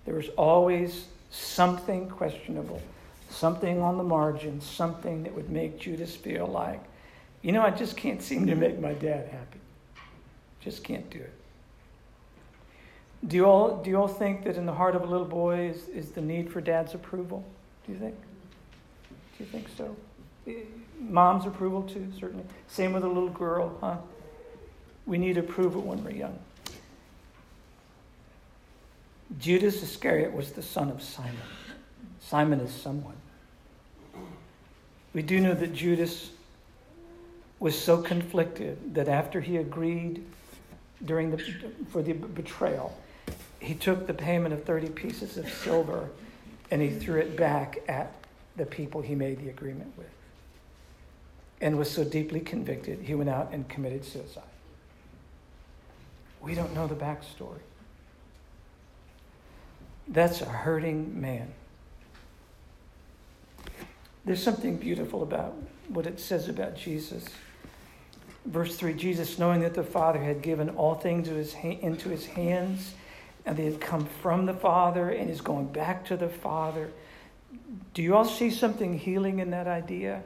There 0.05 0.15
was 0.15 0.29
always 0.31 1.07
something 1.31 2.09
questionable, 2.09 2.83
something 3.31 3.81
on 3.81 3.99
the 3.99 4.05
margin, 4.05 4.61
something 4.61 5.23
that 5.25 5.35
would 5.35 5.51
make 5.51 5.79
Judas 5.79 6.17
feel 6.17 6.47
like, 6.47 6.81
you 7.43 7.53
know, 7.53 7.63
I 7.63 7.71
just 7.71 7.97
can't 7.97 8.23
seem 8.23 8.47
to 8.47 8.55
make 8.55 8.81
my 8.81 8.95
dad 8.95 9.29
happy. 9.29 9.61
Just 10.61 10.83
can't 10.83 11.09
do 11.11 11.19
it. 11.19 11.38
Do 13.27 13.37
you 13.37 13.47
all, 13.47 13.83
do 13.83 13.91
you 13.91 13.97
all 13.97 14.09
think 14.09 14.45
that 14.45 14.57
in 14.57 14.65
the 14.65 14.73
heart 14.73 14.95
of 14.95 15.03
a 15.03 15.07
little 15.07 15.27
boy 15.27 15.71
is, 15.71 15.89
is 15.89 16.13
the 16.13 16.21
need 16.21 16.53
for 16.53 16.61
dad's 16.61 16.95
approval? 16.95 17.45
Do 17.87 17.93
you 17.93 17.99
think? 17.99 18.15
Do 19.37 19.45
you 19.45 19.47
think 19.47 19.67
so? 19.77 19.97
Eh, 20.47 20.53
mom's 21.01 21.45
approval 21.45 21.83
too, 21.83 22.07
certainly. 22.19 22.45
Same 22.69 22.93
with 22.93 23.03
a 23.03 23.09
little 23.09 23.29
girl, 23.29 23.77
huh? 23.81 23.97
We 25.07 25.19
need 25.19 25.37
approval 25.37 25.83
when 25.83 26.05
we're 26.05 26.13
young. 26.13 26.39
Judas 29.39 29.83
Iscariot 29.83 30.33
was 30.33 30.53
the 30.53 30.63
son 30.63 30.91
of 30.91 31.03
Simon. 31.03 31.37
Simon 32.21 32.61
is 32.61 32.73
someone. 32.73 33.17
We 35.13 35.23
do 35.23 35.41
know 35.41 35.55
that 35.55 35.75
Judas 35.75 36.31
was 37.59 37.79
so 37.79 38.01
conflicted 38.01 38.95
that 38.95 39.09
after 39.09 39.41
he 39.41 39.57
agreed 39.57 40.25
during 41.05 41.31
the, 41.31 41.39
for 41.91 42.03
the 42.03 42.13
betrayal, 42.13 42.97
he 43.61 43.75
took 43.75 44.07
the 44.07 44.15
payment 44.15 44.55
of 44.55 44.65
30 44.65 44.91
pieces 44.91 45.37
of 45.37 45.49
silver 45.51 46.09
and 46.71 46.83
he 46.83 46.91
threw 46.91 47.19
it 47.19 47.37
back 47.37 47.79
at 47.89 48.13
the 48.57 48.67
people 48.67 49.01
he 49.01 49.15
made 49.15 49.39
the 49.39 49.49
agreement 49.49 49.93
with. 49.97 50.11
And 51.61 51.77
was 51.77 51.91
so 51.91 52.05
deeply 52.05 52.41
convicted, 52.41 53.01
he 53.03 53.15
went 53.15 53.31
out 53.31 53.51
and 53.53 53.69
committed 53.69 54.05
suicide. 54.05 54.43
We 56.41 56.55
don't 56.55 56.73
know 56.75 56.87
the 56.87 56.95
backstory. 56.95 57.61
That's 60.07 60.41
a 60.41 60.47
hurting 60.47 61.21
man. 61.21 61.53
There's 64.25 64.43
something 64.43 64.77
beautiful 64.77 65.23
about 65.23 65.57
what 65.89 66.07
it 66.07 66.21
says 66.21 66.49
about 66.49 66.77
Jesus. 66.77 67.25
Verse 68.45 68.77
3 68.77 68.95
Jesus, 68.95 69.39
knowing 69.39 69.61
that 69.61 69.75
the 69.75 69.83
Father 69.83 70.23
had 70.23 70.43
given 70.43 70.71
all 70.71 70.95
things 70.95 71.29
into 71.29 72.09
his 72.09 72.27
hands, 72.27 72.95
and 73.49 73.57
they 73.57 73.65
had 73.65 73.81
come 73.81 74.07
from 74.21 74.45
the 74.45 74.53
Father 74.53 75.09
and 75.09 75.31
is 75.31 75.41
going 75.41 75.67
back 75.67 76.05
to 76.05 76.17
the 76.17 76.29
Father. 76.29 76.91
Do 77.95 78.03
you 78.03 78.15
all 78.15 78.27
see 78.27 78.51
something 78.51 78.99
healing 78.99 79.39
in 79.39 79.51
that 79.53 79.67
idea? 79.67 80.23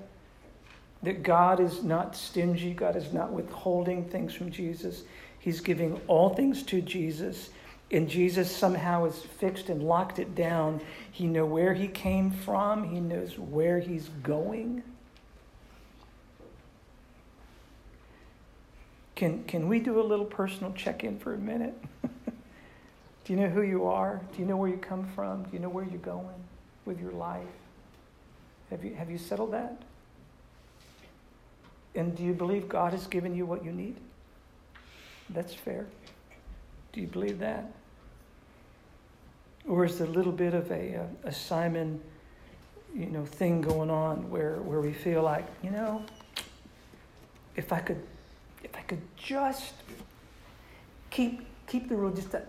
That 1.05 1.23
God 1.23 1.61
is 1.61 1.85
not 1.85 2.17
stingy, 2.17 2.75
God 2.75 2.97
is 2.97 3.12
not 3.12 3.33
withholding 3.33 4.09
things 4.09 4.35
from 4.35 4.50
Jesus. 4.50 5.05
He's 5.38 5.61
giving 5.61 6.00
all 6.09 6.35
things 6.35 6.64
to 6.64 6.81
Jesus 6.81 7.50
and 7.93 8.09
Jesus 8.09 8.55
somehow 8.55 9.05
has 9.05 9.21
fixed 9.21 9.69
and 9.69 9.83
locked 9.83 10.19
it 10.19 10.35
down. 10.35 10.81
He 11.12 11.26
knows 11.26 11.50
where 11.50 11.75
he 11.75 11.88
came 11.88 12.31
from, 12.31 12.85
he 12.85 12.99
knows 13.00 13.38
where 13.38 13.79
he's 13.79 14.09
going. 14.23 14.83
Can, 19.14 19.45
can 19.45 19.69
we 19.69 19.79
do 19.79 20.00
a 20.00 20.02
little 20.02 20.25
personal 20.25 20.73
check 20.73 21.05
in 21.05 21.21
for 21.21 21.35
a 21.35 21.38
minute? 21.38 21.79
do 23.25 23.33
you 23.33 23.38
know 23.38 23.49
who 23.49 23.62
you 23.62 23.87
are? 23.87 24.21
Do 24.33 24.41
you 24.41 24.47
know 24.47 24.57
where 24.57 24.69
you 24.69 24.76
come 24.76 25.07
from? 25.14 25.45
Do 25.45 25.50
you 25.52 25.59
know 25.61 25.69
where 25.69 25.85
you're 25.85 25.99
going 25.99 26.26
with 26.85 27.00
your 27.00 27.12
life? 27.12 27.47
Have 28.71 28.85
you, 28.85 28.95
have 28.95 29.11
you 29.11 29.19
settled 29.19 29.52
that? 29.52 29.83
And 31.95 32.17
do 32.17 32.23
you 32.23 32.33
believe 32.33 32.69
God 32.69 32.93
has 32.93 33.07
given 33.07 33.35
you 33.35 33.47
what 33.47 33.64
you 33.64 33.71
need? 33.71 33.97
That's 35.31 35.55
fair. 35.55 35.87
Do 36.93 37.00
you 37.00 37.07
believe 37.07 37.38
that? 37.38 37.71
Or 39.69 39.85
is 39.85 39.99
there 39.99 40.07
a 40.07 40.11
little 40.11 40.33
bit 40.33 40.55
of 40.55 40.71
a, 40.71 40.97
uh, 40.97 41.29
a 41.29 41.33
Simon, 41.33 42.00
you 42.95 43.07
know, 43.07 43.25
thing 43.25 43.61
going 43.61 43.91
on 43.91 44.29
where, 44.31 44.57
where 44.57 44.81
we 44.81 44.93
feel 44.93 45.23
like, 45.23 45.47
you 45.62 45.71
know, 45.71 46.02
if 47.55 47.73
I 47.73 47.79
could, 47.79 48.02
if 48.64 48.75
I 48.75 48.81
could 48.81 49.02
just 49.17 49.75
keep, 51.11 51.47
keep 51.67 51.88
the 51.88 51.95
rule 51.95 52.11
just 52.11 52.35
a 52.35 52.43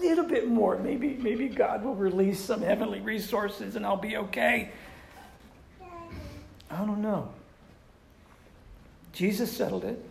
little 0.00 0.24
bit 0.24 0.48
more, 0.48 0.78
maybe, 0.78 1.16
maybe 1.20 1.48
God 1.48 1.84
will 1.84 1.94
release 1.94 2.40
some 2.40 2.62
heavenly 2.62 3.00
resources 3.00 3.76
and 3.76 3.84
I'll 3.84 3.96
be 3.96 4.16
okay. 4.16 4.70
I 6.70 6.76
don't 6.78 7.02
know. 7.02 7.30
Jesus 9.12 9.54
settled 9.54 9.84
it. 9.84 10.04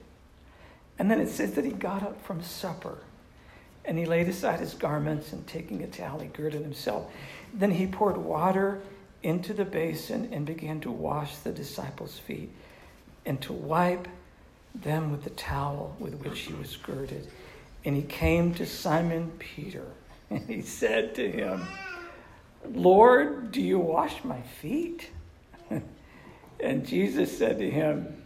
And 0.98 1.10
then 1.10 1.22
it 1.22 1.30
says 1.30 1.54
that 1.54 1.64
he 1.64 1.72
got 1.72 2.04
up 2.04 2.22
from 2.26 2.44
supper 2.44 2.98
and 3.86 3.98
he 3.98 4.06
laid 4.06 4.28
aside 4.28 4.60
his 4.60 4.74
garments 4.74 5.32
and 5.32 5.48
taking 5.48 5.82
a 5.84 5.88
towel, 5.88 6.20
he 6.20 6.28
girded 6.28 6.62
himself. 6.62 7.10
Then 7.54 7.72
he 7.72 7.88
poured 7.88 8.18
water 8.18 8.82
into 9.24 9.54
the 9.54 9.66
basin 9.66 10.30
and 10.32 10.46
began 10.46 10.80
to 10.82 10.92
wash 10.92 11.38
the 11.38 11.52
disciples' 11.52 12.20
feet 12.20 12.52
and 13.26 13.42
to 13.42 13.54
wipe 13.54 14.08
them 14.76 15.12
with 15.12 15.24
the 15.24 15.30
towel 15.32 15.96
with 16.00 16.14
which 16.22 16.40
he 16.40 16.54
was 16.54 16.76
girded. 16.78 17.28
And 17.86 17.96
he 17.96 18.04
came 18.04 18.54
to 18.56 18.66
Simon 18.66 19.32
Peter 19.40 19.86
and 20.30 20.48
he 20.48 20.62
said 20.62 21.16
to 21.16 21.32
him, 21.32 21.66
Lord, 22.66 23.52
do 23.52 23.62
you 23.62 23.80
wash 23.80 24.24
my 24.24 24.42
feet? 24.42 25.10
and 26.60 26.86
Jesus 26.86 27.36
said 27.36 27.58
to 27.60 27.70
him, 27.70 28.22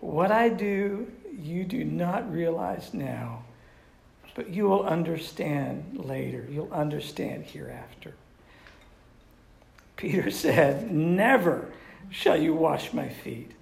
What 0.00 0.32
I 0.32 0.48
do, 0.48 1.10
you 1.38 1.64
do 1.64 1.84
not 1.84 2.32
realize 2.32 2.94
now, 2.94 3.44
but 4.34 4.48
you 4.48 4.64
will 4.68 4.84
understand 4.84 6.04
later. 6.04 6.46
You'll 6.50 6.72
understand 6.72 7.44
hereafter. 7.44 8.14
Peter 9.96 10.30
said, 10.32 10.90
Never 10.90 11.70
shall 12.10 12.40
you 12.40 12.54
wash 12.54 12.92
my 12.92 13.08
feet. 13.08 13.52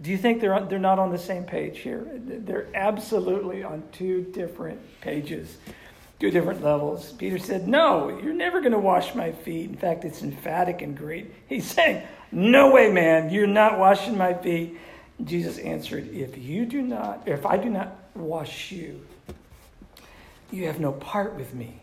Do 0.00 0.10
you 0.10 0.18
think 0.18 0.40
they're, 0.40 0.60
they're 0.64 0.78
not 0.78 0.98
on 0.98 1.10
the 1.10 1.18
same 1.18 1.44
page 1.44 1.78
here? 1.78 2.06
They're 2.14 2.68
absolutely 2.74 3.62
on 3.62 3.84
two 3.92 4.22
different 4.32 4.80
pages, 5.00 5.56
two 6.18 6.30
different 6.30 6.62
levels. 6.62 7.12
Peter 7.12 7.38
said, 7.38 7.68
No, 7.68 8.08
you're 8.08 8.34
never 8.34 8.60
going 8.60 8.72
to 8.72 8.78
wash 8.78 9.14
my 9.14 9.32
feet. 9.32 9.70
In 9.70 9.76
fact, 9.76 10.04
it's 10.04 10.22
emphatic 10.22 10.82
and 10.82 10.96
great. 10.96 11.32
He's 11.48 11.66
saying, 11.66 12.02
No 12.32 12.72
way, 12.72 12.90
man, 12.90 13.30
you're 13.30 13.46
not 13.46 13.78
washing 13.78 14.18
my 14.18 14.34
feet. 14.34 14.76
Jesus 15.22 15.58
answered, 15.58 16.12
If 16.12 16.36
you 16.36 16.66
do 16.66 16.82
not, 16.82 17.22
if 17.26 17.46
I 17.46 17.56
do 17.56 17.70
not 17.70 17.96
wash 18.14 18.72
you, 18.72 19.00
you 20.50 20.66
have 20.66 20.80
no 20.80 20.92
part 20.92 21.34
with 21.34 21.54
me. 21.54 21.80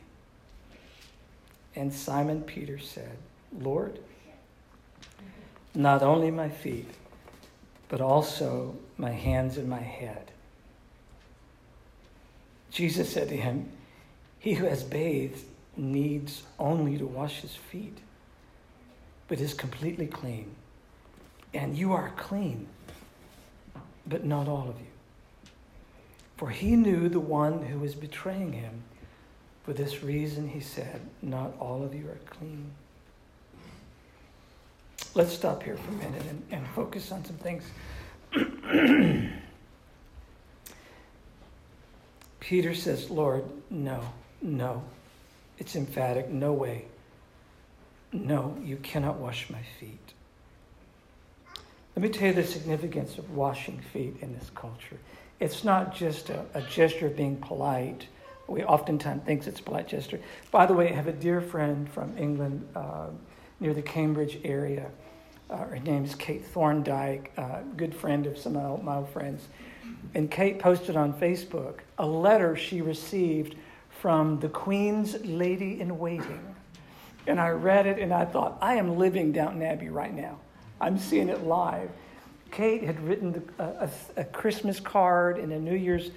And 1.75 1.93
Simon 1.93 2.41
Peter 2.41 2.77
said, 2.77 3.17
Lord, 3.57 3.99
not 5.73 6.03
only 6.03 6.31
my 6.31 6.49
feet, 6.49 6.87
but 7.91 7.99
also 7.99 8.73
my 8.95 9.11
hands 9.11 9.57
and 9.57 9.67
my 9.67 9.81
head. 9.81 10.31
Jesus 12.71 13.11
said 13.11 13.27
to 13.27 13.35
him, 13.35 13.69
He 14.39 14.53
who 14.53 14.65
has 14.65 14.81
bathed 14.81 15.43
needs 15.75 16.43
only 16.57 16.97
to 16.97 17.05
wash 17.05 17.41
his 17.41 17.53
feet, 17.53 17.97
but 19.27 19.41
is 19.41 19.53
completely 19.53 20.07
clean. 20.07 20.55
And 21.53 21.77
you 21.77 21.91
are 21.91 22.13
clean, 22.15 22.65
but 24.07 24.23
not 24.23 24.47
all 24.47 24.69
of 24.69 24.79
you. 24.79 24.87
For 26.37 26.49
he 26.49 26.77
knew 26.77 27.09
the 27.09 27.19
one 27.19 27.61
who 27.65 27.79
was 27.79 27.93
betraying 27.93 28.53
him. 28.53 28.83
For 29.65 29.73
this 29.73 30.01
reason, 30.01 30.47
he 30.47 30.61
said, 30.61 31.01
Not 31.21 31.51
all 31.59 31.83
of 31.83 31.93
you 31.93 32.07
are 32.07 32.21
clean. 32.29 32.71
Let's 35.13 35.33
stop 35.33 35.61
here 35.63 35.75
for 35.75 35.91
a 35.91 35.95
minute 35.95 36.23
and, 36.29 36.41
and 36.51 36.65
focus 36.69 37.11
on 37.11 37.25
some 37.25 37.35
things. 37.35 37.63
Peter 42.39 42.73
says, 42.73 43.09
Lord, 43.09 43.43
no, 43.69 44.01
no. 44.41 44.83
It's 45.57 45.75
emphatic, 45.75 46.29
no 46.29 46.53
way. 46.53 46.85
No, 48.13 48.57
you 48.63 48.77
cannot 48.77 49.17
wash 49.17 49.49
my 49.49 49.61
feet. 49.79 50.13
Let 51.95 52.03
me 52.03 52.09
tell 52.09 52.29
you 52.29 52.33
the 52.33 52.45
significance 52.45 53.17
of 53.17 53.31
washing 53.31 53.81
feet 53.93 54.15
in 54.21 54.33
this 54.33 54.49
culture. 54.55 54.97
It's 55.41 55.65
not 55.65 55.93
just 55.93 56.29
a, 56.29 56.45
a 56.53 56.61
gesture 56.61 57.07
of 57.07 57.17
being 57.17 57.35
polite. 57.35 58.07
We 58.47 58.63
oftentimes 58.63 59.23
think 59.25 59.45
it's 59.45 59.59
a 59.59 59.63
polite 59.63 59.89
gesture. 59.89 60.21
By 60.51 60.65
the 60.65 60.73
way, 60.73 60.89
I 60.89 60.95
have 60.95 61.07
a 61.07 61.13
dear 61.13 61.41
friend 61.41 61.91
from 61.91 62.17
England 62.17 62.65
uh, 62.75 63.07
near 63.61 63.73
the 63.73 63.81
Cambridge 63.81 64.39
area 64.43 64.91
uh, 65.51 65.57
her 65.57 65.75
is 65.75 66.15
Kate 66.15 66.45
Thorndike, 66.45 67.31
uh, 67.37 67.59
good 67.75 67.93
friend 67.93 68.25
of 68.25 68.37
some 68.37 68.55
of 68.55 68.83
my 68.83 68.95
old 68.95 69.09
friends. 69.09 69.47
And 70.15 70.31
Kate 70.31 70.59
posted 70.59 70.95
on 70.95 71.13
Facebook 71.13 71.79
a 71.97 72.05
letter 72.05 72.55
she 72.55 72.81
received 72.81 73.55
from 73.99 74.39
the 74.39 74.49
Queen's 74.49 75.23
Lady 75.25 75.81
in 75.81 75.99
Waiting. 75.99 76.55
And 77.27 77.39
I 77.39 77.49
read 77.49 77.85
it 77.85 77.99
and 77.99 78.13
I 78.13 78.25
thought, 78.25 78.57
I 78.61 78.75
am 78.75 78.97
living 78.97 79.31
Downton 79.33 79.61
Abbey 79.61 79.89
right 79.89 80.13
now. 80.13 80.39
I'm 80.79 80.97
seeing 80.97 81.29
it 81.29 81.43
live. 81.43 81.89
Kate 82.49 82.83
had 82.83 82.99
written 83.01 83.43
a, 83.59 83.63
a, 83.63 83.89
a 84.17 84.23
Christmas 84.23 84.79
card 84.79 85.37
and 85.37 85.51
a 85.51 85.59
New 85.59 85.75
Year's 85.75 86.11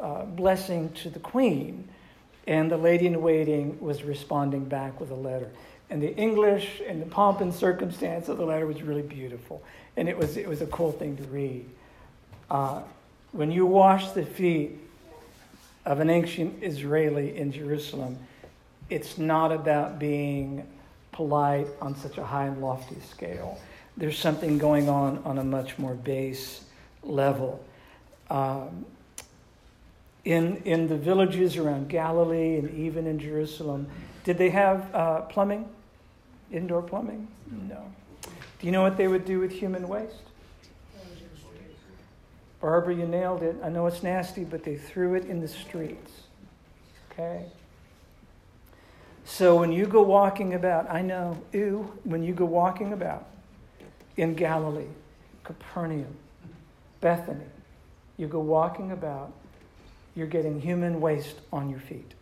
uh, 0.00 0.24
blessing 0.24 0.90
to 0.94 1.10
the 1.10 1.18
Queen, 1.18 1.88
and 2.46 2.70
the 2.70 2.76
lady 2.76 3.06
in 3.06 3.22
waiting 3.22 3.78
was 3.80 4.02
responding 4.02 4.64
back 4.64 5.00
with 5.00 5.10
a 5.10 5.14
letter 5.14 5.50
and 5.90 6.00
the 6.00 6.14
English 6.16 6.80
and 6.86 7.02
the 7.02 7.06
pomp 7.06 7.40
and 7.40 7.52
circumstance 7.52 8.28
of 8.28 8.38
the 8.38 8.44
letter 8.44 8.66
was 8.66 8.80
really 8.82 9.02
beautiful. 9.02 9.62
And 9.96 10.08
it 10.08 10.16
was, 10.16 10.36
it 10.36 10.48
was 10.48 10.62
a 10.62 10.66
cool 10.66 10.92
thing 10.92 11.16
to 11.16 11.24
read. 11.24 11.68
Uh, 12.48 12.82
when 13.32 13.50
you 13.50 13.66
wash 13.66 14.10
the 14.12 14.24
feet 14.24 14.78
of 15.84 15.98
an 15.98 16.08
ancient 16.08 16.62
Israeli 16.62 17.36
in 17.36 17.50
Jerusalem, 17.50 18.18
it's 18.88 19.18
not 19.18 19.50
about 19.50 19.98
being 19.98 20.66
polite 21.12 21.66
on 21.80 21.96
such 21.96 22.18
a 22.18 22.24
high 22.24 22.46
and 22.46 22.60
lofty 22.60 22.98
scale. 23.00 23.60
There's 23.96 24.18
something 24.18 24.58
going 24.58 24.88
on 24.88 25.18
on 25.24 25.38
a 25.38 25.44
much 25.44 25.76
more 25.76 25.94
base 25.94 26.64
level. 27.02 27.64
Um, 28.30 28.86
in, 30.24 30.58
in 30.64 30.86
the 30.86 30.96
villages 30.96 31.56
around 31.56 31.88
Galilee 31.88 32.56
and 32.58 32.72
even 32.78 33.06
in 33.06 33.18
Jerusalem, 33.18 33.88
did 34.22 34.38
they 34.38 34.50
have 34.50 34.94
uh, 34.94 35.20
plumbing? 35.22 35.68
Indoor 36.52 36.82
plumbing? 36.82 37.28
No. 37.68 37.82
Do 38.58 38.66
you 38.66 38.72
know 38.72 38.82
what 38.82 38.96
they 38.96 39.08
would 39.08 39.24
do 39.24 39.40
with 39.40 39.52
human 39.52 39.88
waste? 39.88 40.22
Barbara, 42.60 42.94
you 42.94 43.06
nailed 43.06 43.42
it. 43.42 43.56
I 43.62 43.70
know 43.70 43.86
it's 43.86 44.02
nasty, 44.02 44.44
but 44.44 44.64
they 44.64 44.76
threw 44.76 45.14
it 45.14 45.24
in 45.24 45.40
the 45.40 45.48
streets. 45.48 46.12
Okay? 47.10 47.46
So 49.24 49.58
when 49.58 49.72
you 49.72 49.86
go 49.86 50.02
walking 50.02 50.54
about, 50.54 50.90
I 50.90 51.00
know, 51.00 51.40
ew, 51.52 51.90
when 52.04 52.22
you 52.22 52.34
go 52.34 52.44
walking 52.44 52.92
about 52.92 53.26
in 54.16 54.34
Galilee, 54.34 54.90
Capernaum, 55.44 56.14
Bethany, 57.00 57.46
you 58.18 58.26
go 58.26 58.40
walking 58.40 58.92
about, 58.92 59.32
you're 60.14 60.26
getting 60.26 60.60
human 60.60 61.00
waste 61.00 61.36
on 61.52 61.70
your 61.70 61.80
feet. 61.80 62.12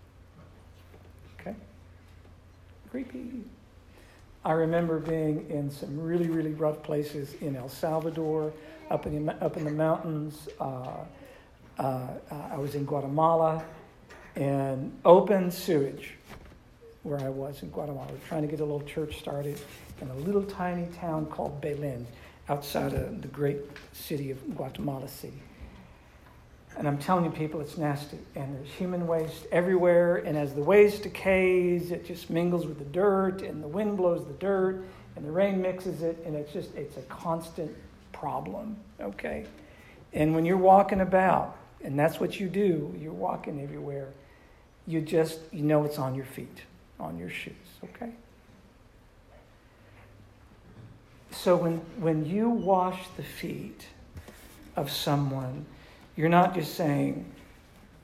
Okay? 1.41 1.57
Creepy. 2.91 3.43
I 4.44 4.53
remember 4.53 4.98
being 4.98 5.48
in 5.51 5.70
some 5.70 6.01
really, 6.01 6.29
really 6.29 6.53
rough 6.53 6.83
places 6.83 7.35
in 7.40 7.57
El 7.57 7.68
Salvador, 7.68 8.53
up 8.90 9.07
in 9.07 9.27
the, 9.27 9.44
up 9.44 9.57
in 9.57 9.64
the 9.64 9.70
mountains. 9.70 10.48
Uh, 10.61 11.05
uh, 11.79 12.09
I 12.31 12.57
was 12.57 12.74
in 12.74 12.85
Guatemala, 12.85 13.64
and 14.37 14.96
open 15.05 15.51
sewage 15.51 16.14
where 17.03 17.20
I 17.20 17.29
was 17.29 17.62
in 17.62 17.70
Guatemala. 17.70 18.11
Trying 18.29 18.42
to 18.42 18.48
get 18.48 18.61
a 18.61 18.64
little 18.64 18.87
church 18.87 19.18
started 19.18 19.61
in 20.01 20.09
a 20.09 20.14
little 20.16 20.42
tiny 20.42 20.87
town 20.94 21.27
called 21.27 21.61
Belen, 21.61 22.07
outside 22.48 22.94
of 22.94 23.20
the 23.22 23.29
great 23.29 23.61
city 23.92 24.31
of 24.31 24.57
Guatemala 24.57 25.09
City. 25.09 25.42
And 26.79 26.87
I'm 26.87 26.97
telling 26.97 27.25
you, 27.25 27.33
people, 27.33 27.61
it's 27.61 27.77
nasty. 27.77 28.19
And 28.37 28.55
there's 28.55 28.71
human 28.71 29.09
waste 29.09 29.47
everywhere. 29.51 30.19
And 30.19 30.38
as 30.38 30.55
the 30.55 30.62
waste 30.62 31.03
decays, 31.03 31.91
it 31.91 32.07
just 32.07 32.31
mingles 32.31 32.67
with 32.67 32.79
the 32.79 32.85
dirt, 32.85 33.43
and 33.43 33.61
the 33.61 33.67
wind 33.67 33.97
blows 33.97 34.25
the 34.25 34.35
dirt, 34.35 34.85
and 35.17 35.27
the 35.27 35.33
rain 35.33 35.61
mixes 35.61 36.03
it, 36.03 36.23
and 36.25 36.37
it's 36.37 36.53
just, 36.53 36.73
it's 36.77 36.97
a 36.97 37.03
constant 37.03 37.77
problem, 38.12 38.77
okay? 39.01 39.45
And 40.12 40.37
when 40.37 40.45
you're 40.45 40.57
walking 40.57 41.01
about, 41.01 41.57
and 41.83 41.99
that's 41.99 42.21
what 42.21 42.38
you 42.38 42.49
do, 42.49 42.95
you're 42.97 43.12
walking 43.12 43.61
everywhere, 43.61 44.11
you 44.87 45.01
just, 45.01 45.41
you 45.51 45.64
know 45.64 45.83
it's 45.83 45.99
on 45.99 46.14
your 46.14 46.25
feet, 46.27 46.62
on 47.01 47.19
your 47.19 47.29
shoes, 47.29 47.55
okay? 47.83 48.12
So 51.33 51.57
when, 51.57 51.79
when 51.99 52.25
you 52.25 52.49
wash 52.49 53.01
the 53.17 53.25
feet 53.25 53.87
of 54.77 54.93
someone, 54.93 55.67
you're 56.19 56.29
not 56.29 56.53
just 56.53 56.75
saying, 56.75 57.25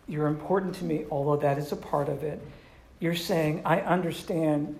You're 0.06 0.28
important 0.28 0.76
to 0.76 0.84
me, 0.84 1.04
although 1.10 1.36
that 1.38 1.58
is 1.58 1.72
a 1.72 1.76
part 1.76 2.08
of 2.08 2.22
it. 2.22 2.40
You're 3.00 3.16
saying, 3.16 3.62
I 3.64 3.80
understand 3.80 4.78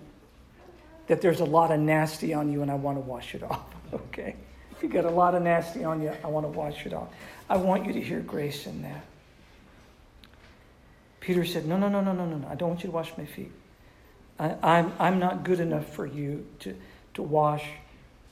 that 1.07 1.21
there's 1.21 1.41
a 1.41 1.45
lot 1.45 1.69
of 1.69 1.81
nasty 1.81 2.33
on 2.33 2.49
you 2.49 2.61
and 2.61 2.71
I 2.71 2.75
want 2.75 2.95
to 2.97 3.01
wash 3.01 3.35
it 3.35 3.43
off. 3.43 3.61
Okay? 3.93 4.35
If 4.71 4.83
you 4.83 4.89
got 4.89 5.05
a 5.05 5.09
lot 5.09 5.35
of 5.35 5.43
nasty 5.43 5.83
on 5.83 6.01
you, 6.01 6.11
I 6.23 6.27
want 6.27 6.45
to 6.45 6.49
wash 6.49 6.85
it 6.85 6.93
off. 6.93 7.07
I 7.49 7.55
want 7.55 7.85
you 7.85 7.93
to 7.93 8.01
hear 8.01 8.19
grace 8.19 8.65
in 8.65 8.81
that. 8.81 9.05
Peter 11.19 11.45
said, 11.45 11.65
No, 11.65 11.77
no, 11.77 11.89
no, 11.89 12.01
no, 12.01 12.13
no, 12.13 12.25
no, 12.25 12.37
no. 12.37 12.47
I 12.47 12.55
don't 12.55 12.69
want 12.69 12.83
you 12.83 12.89
to 12.89 12.95
wash 12.95 13.11
my 13.17 13.25
feet. 13.25 13.51
I, 14.39 14.47
am 14.47 14.57
I'm, 14.63 14.93
I'm 14.99 15.19
not 15.19 15.43
good 15.43 15.59
enough 15.59 15.93
for 15.93 16.05
you 16.05 16.47
to, 16.59 16.75
to 17.15 17.21
wash 17.21 17.65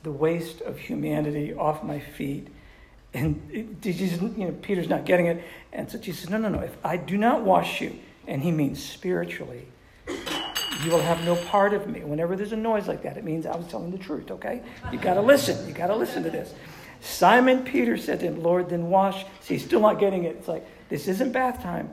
the 0.02 0.12
waste 0.12 0.62
of 0.62 0.78
humanity 0.78 1.54
off 1.54 1.84
my 1.84 2.00
feet 2.00 2.48
and 3.14 3.78
Jesus, 3.80 4.20
you 4.20 4.46
know, 4.46 4.52
Peter's 4.60 4.88
not 4.88 5.06
getting 5.06 5.26
it. 5.26 5.42
And 5.72 5.88
so 5.88 5.98
Jesus 5.98 6.22
says, 6.22 6.30
No, 6.30 6.38
no, 6.38 6.48
no. 6.48 6.58
If 6.58 6.76
I 6.84 6.96
do 6.96 7.16
not 7.16 7.42
wash 7.42 7.80
you, 7.80 7.96
and 8.26 8.42
he 8.42 8.50
means 8.50 8.82
spiritually, 8.82 9.66
you 10.08 10.90
will 10.90 11.00
have 11.00 11.24
no 11.24 11.36
part 11.36 11.72
of 11.72 11.86
me. 11.86 12.00
Whenever 12.00 12.34
there's 12.34 12.52
a 12.52 12.56
noise 12.56 12.88
like 12.88 13.02
that, 13.04 13.16
it 13.16 13.24
means 13.24 13.46
I 13.46 13.56
was 13.56 13.68
telling 13.68 13.92
the 13.92 13.98
truth, 13.98 14.30
okay? 14.32 14.62
You 14.92 14.98
got 14.98 15.14
to 15.14 15.22
listen. 15.22 15.66
You 15.68 15.72
got 15.72 15.86
to 15.86 15.96
listen 15.96 16.24
to 16.24 16.30
this. 16.30 16.54
Simon 17.00 17.62
Peter 17.62 17.96
said 17.96 18.20
to 18.20 18.26
him, 18.26 18.42
Lord, 18.42 18.68
then 18.68 18.88
wash. 18.88 19.24
See, 19.40 19.54
he's 19.54 19.64
still 19.64 19.80
not 19.80 20.00
getting 20.00 20.24
it. 20.24 20.36
It's 20.36 20.48
like, 20.48 20.66
this 20.88 21.06
isn't 21.06 21.32
bath 21.32 21.62
time. 21.62 21.92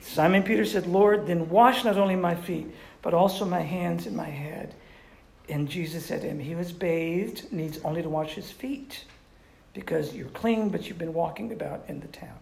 Simon 0.00 0.42
Peter 0.42 0.64
said, 0.64 0.86
Lord, 0.86 1.26
then 1.26 1.50
wash 1.50 1.84
not 1.84 1.98
only 1.98 2.16
my 2.16 2.34
feet, 2.34 2.68
but 3.02 3.12
also 3.12 3.44
my 3.44 3.60
hands 3.60 4.06
and 4.06 4.16
my 4.16 4.28
head. 4.28 4.74
And 5.48 5.68
Jesus 5.68 6.06
said 6.06 6.22
to 6.22 6.28
him, 6.28 6.38
He 6.38 6.54
was 6.54 6.72
bathed 6.72 7.52
needs 7.52 7.78
only 7.84 8.02
to 8.02 8.08
wash 8.08 8.34
his 8.34 8.50
feet 8.50 9.04
because 9.74 10.14
you're 10.14 10.28
clean, 10.28 10.68
but 10.68 10.88
you've 10.88 10.98
been 10.98 11.14
walking 11.14 11.52
about 11.52 11.84
in 11.88 12.00
the 12.00 12.08
town. 12.08 12.38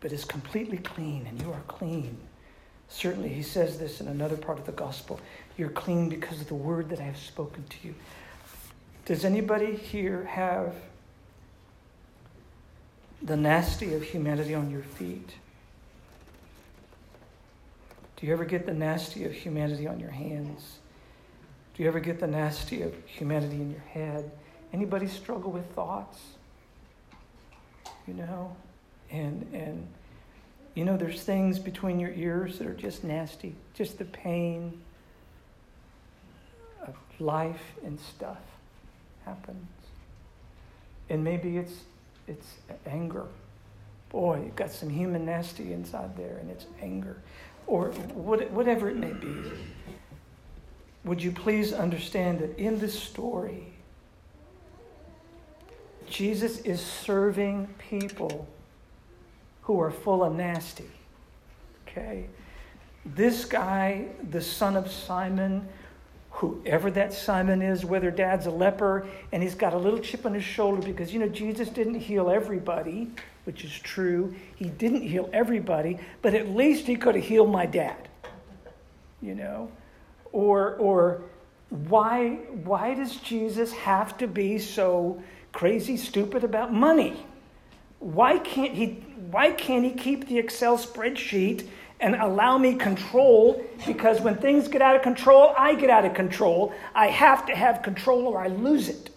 But 0.00 0.12
it's 0.12 0.24
completely 0.24 0.78
clean, 0.78 1.26
and 1.28 1.40
you 1.40 1.52
are 1.52 1.62
clean. 1.68 2.16
Certainly, 2.88 3.30
he 3.30 3.42
says 3.42 3.78
this 3.78 4.00
in 4.00 4.08
another 4.08 4.36
part 4.36 4.58
of 4.58 4.66
the 4.66 4.72
gospel. 4.72 5.20
You're 5.56 5.70
clean 5.70 6.08
because 6.08 6.40
of 6.40 6.48
the 6.48 6.54
word 6.54 6.88
that 6.90 7.00
I 7.00 7.04
have 7.04 7.18
spoken 7.18 7.64
to 7.64 7.76
you. 7.86 7.94
Does 9.04 9.24
anybody 9.24 9.74
here 9.74 10.24
have 10.24 10.74
the 13.22 13.36
nasty 13.36 13.94
of 13.94 14.02
humanity 14.02 14.54
on 14.54 14.70
your 14.70 14.82
feet? 14.82 15.30
Do 18.16 18.26
you 18.26 18.32
ever 18.32 18.44
get 18.44 18.66
the 18.66 18.74
nasty 18.74 19.24
of 19.24 19.32
humanity 19.32 19.86
on 19.86 19.98
your 19.98 20.10
hands? 20.10 20.78
Do 21.74 21.82
you 21.82 21.88
ever 21.88 22.00
get 22.00 22.20
the 22.20 22.26
nasty 22.26 22.82
of 22.82 22.94
humanity 23.06 23.56
in 23.56 23.70
your 23.70 23.80
head? 23.80 24.30
Anybody 24.72 25.06
struggle 25.06 25.50
with 25.50 25.66
thoughts? 25.74 26.18
You 28.06 28.14
know? 28.14 28.56
And 29.10 29.46
and 29.52 29.86
you 30.74 30.84
know 30.84 30.96
there's 30.96 31.22
things 31.22 31.58
between 31.58 32.00
your 32.00 32.12
ears 32.12 32.58
that 32.58 32.66
are 32.66 32.74
just 32.74 33.04
nasty, 33.04 33.54
just 33.74 33.98
the 33.98 34.06
pain 34.06 34.80
of 36.86 36.94
life 37.20 37.60
and 37.84 38.00
stuff 38.00 38.40
happens. 39.24 39.66
And 41.10 41.22
maybe 41.22 41.58
it's 41.58 41.74
it's 42.26 42.54
anger. 42.86 43.26
Boy, 44.08 44.42
you've 44.44 44.56
got 44.56 44.70
some 44.70 44.90
human 44.90 45.24
nasty 45.24 45.72
inside 45.72 46.16
there, 46.16 46.36
and 46.38 46.50
it's 46.50 46.66
anger. 46.80 47.16
Or 47.66 47.88
whatever 48.14 48.90
it 48.90 48.96
may 48.96 49.12
be. 49.12 49.34
Would 51.04 51.22
you 51.22 51.32
please 51.32 51.72
understand 51.72 52.40
that 52.40 52.58
in 52.58 52.78
this 52.78 52.98
story, 52.98 53.71
Jesus 56.06 56.60
is 56.60 56.80
serving 56.80 57.68
people 57.78 58.46
who 59.62 59.80
are 59.80 59.90
full 59.90 60.22
of 60.22 60.34
nasty. 60.34 60.90
Okay? 61.86 62.26
This 63.04 63.44
guy, 63.44 64.06
the 64.30 64.40
son 64.40 64.76
of 64.76 64.90
Simon, 64.90 65.68
whoever 66.30 66.90
that 66.90 67.12
Simon 67.12 67.62
is, 67.62 67.84
whether 67.84 68.10
dad's 68.10 68.46
a 68.46 68.50
leper 68.50 69.06
and 69.32 69.42
he's 69.42 69.54
got 69.54 69.74
a 69.74 69.78
little 69.78 69.98
chip 69.98 70.24
on 70.26 70.34
his 70.34 70.44
shoulder 70.44 70.82
because, 70.82 71.12
you 71.12 71.20
know, 71.20 71.28
Jesus 71.28 71.68
didn't 71.68 72.00
heal 72.00 72.30
everybody, 72.30 73.10
which 73.44 73.64
is 73.64 73.72
true. 73.72 74.34
He 74.56 74.66
didn't 74.66 75.02
heal 75.02 75.28
everybody, 75.32 75.98
but 76.22 76.34
at 76.34 76.48
least 76.48 76.86
he 76.86 76.96
could 76.96 77.14
have 77.14 77.24
healed 77.24 77.50
my 77.50 77.66
dad, 77.66 78.08
you 79.20 79.34
know? 79.34 79.70
Or, 80.32 80.76
or 80.76 81.22
why, 81.70 82.36
why 82.64 82.94
does 82.94 83.16
Jesus 83.16 83.72
have 83.72 84.16
to 84.18 84.26
be 84.26 84.58
so 84.58 85.22
crazy 85.52 85.96
stupid 85.96 86.44
about 86.44 86.72
money? 86.72 87.24
Why 87.98 88.38
can't 88.38 88.74
he, 88.74 89.04
why 89.30 89.52
can't 89.52 89.84
he 89.84 89.92
keep 89.92 90.28
the 90.28 90.38
Excel 90.38 90.76
spreadsheet 90.76 91.68
and 92.00 92.16
allow 92.16 92.58
me 92.58 92.74
control 92.74 93.64
because 93.86 94.20
when 94.20 94.36
things 94.36 94.66
get 94.66 94.82
out 94.82 94.96
of 94.96 95.02
control, 95.02 95.54
I 95.56 95.74
get 95.74 95.88
out 95.88 96.04
of 96.04 96.14
control. 96.14 96.74
I 96.94 97.06
have 97.06 97.46
to 97.46 97.54
have 97.54 97.82
control 97.82 98.26
or 98.26 98.40
I 98.40 98.48
lose 98.48 98.88
it. 98.88 99.10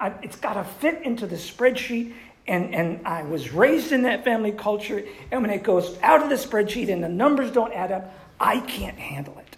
I, 0.00 0.12
it's 0.22 0.36
got 0.36 0.54
to 0.54 0.64
fit 0.64 1.02
into 1.02 1.26
the 1.26 1.36
spreadsheet. 1.36 2.14
And, 2.46 2.74
and 2.74 3.06
I 3.06 3.22
was 3.22 3.52
raised 3.52 3.92
in 3.92 4.02
that 4.02 4.24
family 4.24 4.52
culture. 4.52 5.04
And 5.30 5.40
when 5.40 5.50
it 5.50 5.62
goes 5.62 5.96
out 6.02 6.22
of 6.22 6.28
the 6.28 6.34
spreadsheet 6.34 6.92
and 6.92 7.02
the 7.02 7.08
numbers 7.08 7.52
don't 7.52 7.72
add 7.72 7.92
up, 7.92 8.12
I 8.38 8.60
can't 8.60 8.98
handle 8.98 9.38
it. 9.38 9.56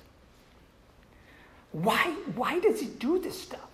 Why, 1.73 2.15
why 2.37 2.61
does 2.61 2.81
he 2.81 2.87
do 2.87 3.19
this 3.19 3.43
stuff? 3.43 3.66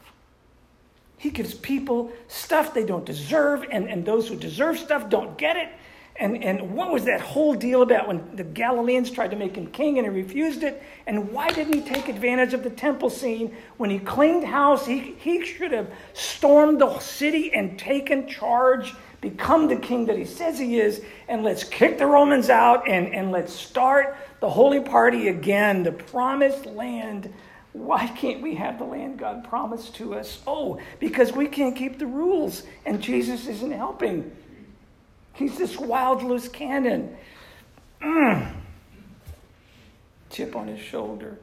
He 1.23 1.31
gives 1.31 1.55
people 1.55 2.11
stuff 2.27 2.75
they 2.75 2.85
don't 2.85 3.07
deserve, 3.07 3.65
and, 3.71 3.89
and 3.89 4.05
those 4.05 4.27
who 4.27 4.35
deserve 4.35 4.77
stuff 4.77 5.09
don't 5.09 5.39
get 5.39 5.57
it. 5.57 5.69
And, 6.17 6.43
and 6.43 6.75
what 6.75 6.93
was 6.93 7.05
that 7.05 7.21
whole 7.21 7.55
deal 7.55 7.83
about 7.83 8.09
when 8.09 8.35
the 8.35 8.43
Galileans 8.43 9.09
tried 9.09 9.31
to 9.31 9.37
make 9.37 9.55
him 9.55 9.69
king 9.69 9.99
and 9.99 10.05
he 10.05 10.13
refused 10.13 10.65
it? 10.65 10.83
And 11.07 11.31
why 11.31 11.49
didn't 11.51 11.75
he 11.75 11.81
take 11.81 12.09
advantage 12.09 12.55
of 12.55 12.65
the 12.65 12.71
temple 12.71 13.09
scene? 13.09 13.55
When 13.77 13.89
he 13.89 14.01
cleaned 14.01 14.43
house, 14.43 14.85
he, 14.85 15.15
he 15.21 15.47
should 15.47 15.71
have 15.71 15.93
stormed 16.13 16.81
the 16.81 16.99
city 16.99 17.55
and 17.55 17.79
taken 17.79 18.27
charge, 18.27 18.93
become 19.21 19.69
the 19.69 19.77
king 19.77 20.07
that 20.07 20.19
he 20.19 20.25
says 20.25 20.59
he 20.59 20.81
is, 20.81 21.03
and 21.29 21.45
let's 21.45 21.63
kick 21.63 21.99
the 21.99 22.07
Romans 22.07 22.51
out 22.51 22.89
and, 22.89 23.15
and 23.15 23.31
let's 23.31 23.53
start 23.53 24.17
the 24.41 24.51
holy 24.51 24.81
party 24.81 25.29
again, 25.29 25.85
the 25.85 25.93
promised 25.93 26.67
land. 26.67 27.33
Why 27.73 28.07
can't 28.07 28.43
we 28.43 28.57
have 28.57 28.79
the 28.79 28.85
land 28.85 29.19
God 29.19 29.45
promised 29.45 29.95
to 29.97 30.15
us? 30.15 30.41
Oh, 30.47 30.79
because 31.01 31.33
we 31.33 31.47
can't 31.47 31.75
keep 31.75 31.99
the 31.99 32.07
rules 32.07 32.65
and 32.85 33.01
Jesus 33.01 33.47
isn't 33.47 33.73
helping. 33.73 34.31
He's 35.35 35.57
this 35.57 35.79
wild, 35.79 36.23
loose 36.23 36.49
cannon. 36.49 37.17
Mm. 38.03 38.57
On 40.55 40.67
his 40.67 40.81
shoulder. 40.81 41.39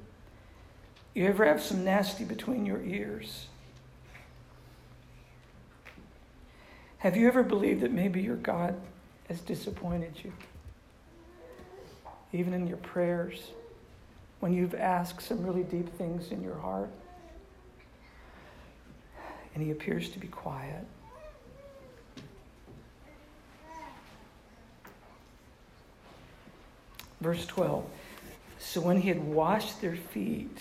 You 1.13 1.27
ever 1.27 1.45
have 1.45 1.61
some 1.61 1.83
nasty 1.83 2.23
between 2.23 2.65
your 2.65 2.81
ears? 2.83 3.45
Have 6.97 7.15
you 7.15 7.27
ever 7.27 7.43
believed 7.43 7.81
that 7.81 7.91
maybe 7.91 8.21
your 8.21 8.35
God 8.35 8.79
has 9.27 9.39
disappointed 9.41 10.13
you? 10.23 10.33
Even 12.33 12.53
in 12.53 12.67
your 12.67 12.77
prayers, 12.77 13.51
when 14.39 14.53
you've 14.53 14.75
asked 14.75 15.21
some 15.21 15.45
really 15.45 15.63
deep 15.63 15.89
things 15.97 16.31
in 16.31 16.41
your 16.41 16.57
heart, 16.57 16.89
and 19.53 19.63
He 19.63 19.71
appears 19.71 20.09
to 20.11 20.19
be 20.19 20.27
quiet. 20.27 20.85
Verse 27.21 27.45
12. 27.45 27.85
So 28.59 28.81
when 28.81 29.01
he 29.01 29.07
had 29.07 29.23
washed 29.23 29.81
their 29.81 29.95
feet, 29.95 30.57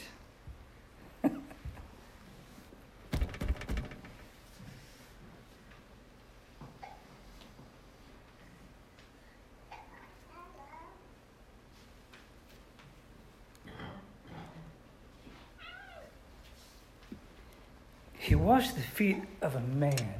he 18.59 18.65
washed 18.65 18.75
the 18.75 18.83
feet 18.83 19.23
of 19.41 19.55
a 19.55 19.61
man 19.61 20.15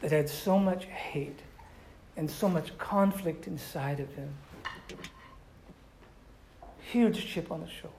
that 0.00 0.12
had 0.12 0.30
so 0.30 0.58
much 0.58 0.86
hate 0.86 1.40
and 2.16 2.30
so 2.30 2.48
much 2.48 2.76
conflict 2.78 3.46
inside 3.46 4.00
of 4.00 4.08
him 4.14 4.32
huge 6.90 7.26
chip 7.26 7.52
on 7.52 7.60
his 7.60 7.70
shoulder. 7.70 7.94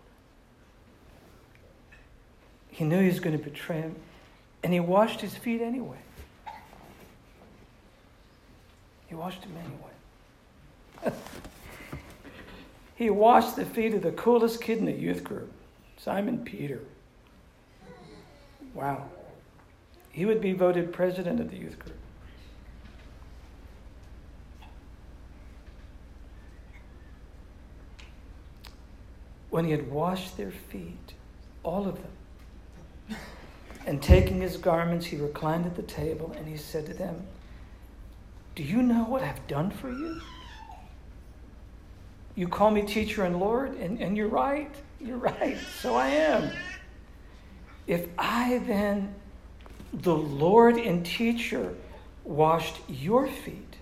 He 2.69 2.83
knew 2.83 2.99
he 3.01 3.07
was 3.07 3.19
going 3.19 3.37
to 3.37 3.43
betray 3.43 3.81
him, 3.81 3.95
and 4.63 4.73
he 4.73 4.79
washed 4.79 5.21
his 5.21 5.35
feet 5.35 5.61
anyway. 5.61 5.99
He 9.07 9.13
washed 9.13 9.43
them 9.43 9.53
anyway. 11.03 11.15
he 12.95 13.11
washed 13.11 13.55
the 13.55 13.65
feet 13.65 13.93
of 13.93 14.01
the 14.01 14.11
coolest 14.11 14.59
kid 14.59 14.79
in 14.79 14.85
the 14.85 14.91
youth 14.91 15.23
group, 15.23 15.51
Simon 15.97 16.43
Peter. 16.43 16.81
Wow. 18.73 19.10
He 20.12 20.25
would 20.25 20.41
be 20.41 20.53
voted 20.53 20.91
president 20.91 21.39
of 21.39 21.49
the 21.49 21.57
youth 21.57 21.79
group. 21.79 21.95
when 29.51 29.65
he 29.65 29.71
had 29.71 29.91
washed 29.91 30.38
their 30.38 30.49
feet, 30.49 31.13
all 31.62 31.88
of 31.88 31.95
them. 32.01 33.19
And 33.86 34.01
taking 34.01 34.41
his 34.41 34.57
garments, 34.57 35.05
he 35.05 35.17
reclined 35.17 35.65
at 35.65 35.75
the 35.75 35.84
table 35.84 36.34
and 36.38 36.47
he 36.47 36.55
said 36.57 36.86
to 36.86 36.93
them, 36.93 37.27
Do 38.55 38.63
you 38.63 38.81
know 38.81 39.03
what 39.03 39.21
I've 39.21 39.45
done 39.47 39.69
for 39.69 39.89
you? 39.89 40.21
You 42.36 42.47
call 42.47 42.71
me 42.71 42.84
teacher 42.84 43.23
and 43.23 43.39
Lord, 43.39 43.75
and, 43.75 43.99
and 43.99 44.15
you're 44.15 44.29
right. 44.29 44.73
You're 45.01 45.17
right. 45.17 45.57
So 45.81 45.95
I 45.95 46.07
am. 46.07 46.49
If 47.91 48.08
I 48.17 48.60
then, 48.60 49.13
the 49.91 50.15
Lord 50.15 50.77
and 50.77 51.06
teacher, 51.06 51.75
washed 52.23 52.77
your 52.88 53.27
feet, 53.27 53.75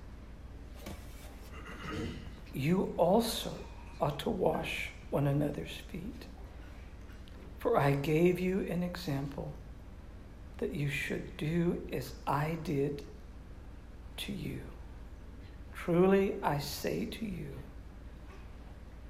you 2.51 2.91
also 2.97 3.51
ought 4.01 4.17
to 4.21 4.31
wash 4.31 4.89
one 5.11 5.27
another's 5.27 5.77
feet. 5.91 6.25
For 7.59 7.77
I 7.77 7.91
gave 7.91 8.39
you 8.39 8.61
an 8.61 8.81
example 8.81 9.53
that 10.57 10.73
you 10.73 10.89
should 10.89 11.37
do 11.37 11.79
as 11.93 12.13
I 12.25 12.57
did 12.63 13.03
to 14.25 14.31
you. 14.31 14.61
Truly 15.75 16.33
I 16.41 16.57
say 16.57 17.05
to 17.05 17.25
you, 17.25 17.53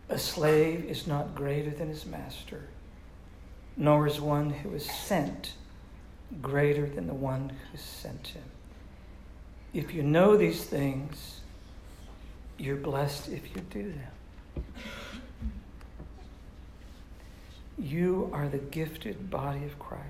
A 0.09 0.19
slave 0.19 0.83
is 0.83 1.07
not 1.07 1.35
greater 1.35 1.71
than 1.71 1.87
his 1.87 2.05
master, 2.05 2.67
nor 3.79 4.05
is 4.05 4.19
one 4.19 4.49
who 4.49 4.73
is 4.73 4.85
sent 4.85 5.53
greater 6.41 6.85
than 6.85 7.07
the 7.07 7.13
one 7.13 7.49
who 7.71 7.77
sent 7.77 8.27
him. 8.27 8.43
If 9.73 9.93
you 9.93 10.03
know 10.03 10.35
these 10.35 10.65
things, 10.65 11.39
you're 12.57 12.75
blessed 12.75 13.29
if 13.29 13.55
you 13.55 13.61
do 13.69 13.93
them. 13.93 14.65
You 17.77 18.29
are 18.33 18.49
the 18.49 18.57
gifted 18.57 19.29
body 19.31 19.63
of 19.63 19.79
Christ. 19.79 20.03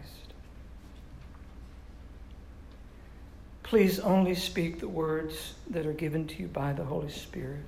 Please 3.61 3.99
only 3.99 4.33
speak 4.33 4.79
the 4.79 4.87
words 4.87 5.53
that 5.69 5.85
are 5.85 5.93
given 5.93 6.25
to 6.25 6.41
you 6.41 6.47
by 6.47 6.73
the 6.73 6.85
Holy 6.85 7.11
Spirit. 7.11 7.65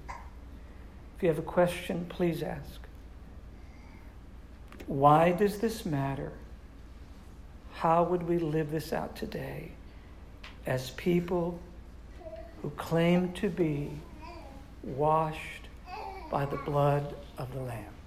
If 1.16 1.22
you 1.22 1.30
have 1.30 1.38
a 1.38 1.44
question, 1.44 2.08
please 2.10 2.42
ask. 2.42 2.82
Why 4.88 5.32
does 5.32 5.60
this 5.60 5.86
matter? 5.86 6.32
How 7.74 8.04
would 8.04 8.24
we 8.24 8.38
live 8.38 8.72
this 8.72 8.94
out 8.94 9.16
today 9.16 9.72
as 10.66 10.92
people 10.92 11.60
who 12.62 12.70
claim 12.72 13.34
to 13.34 13.50
be 13.50 13.92
washed 14.84 15.68
by 16.30 16.46
the 16.46 16.58
blood 16.58 17.16
of 17.38 17.54
the 17.54 17.62
Lamb? 17.62 18.01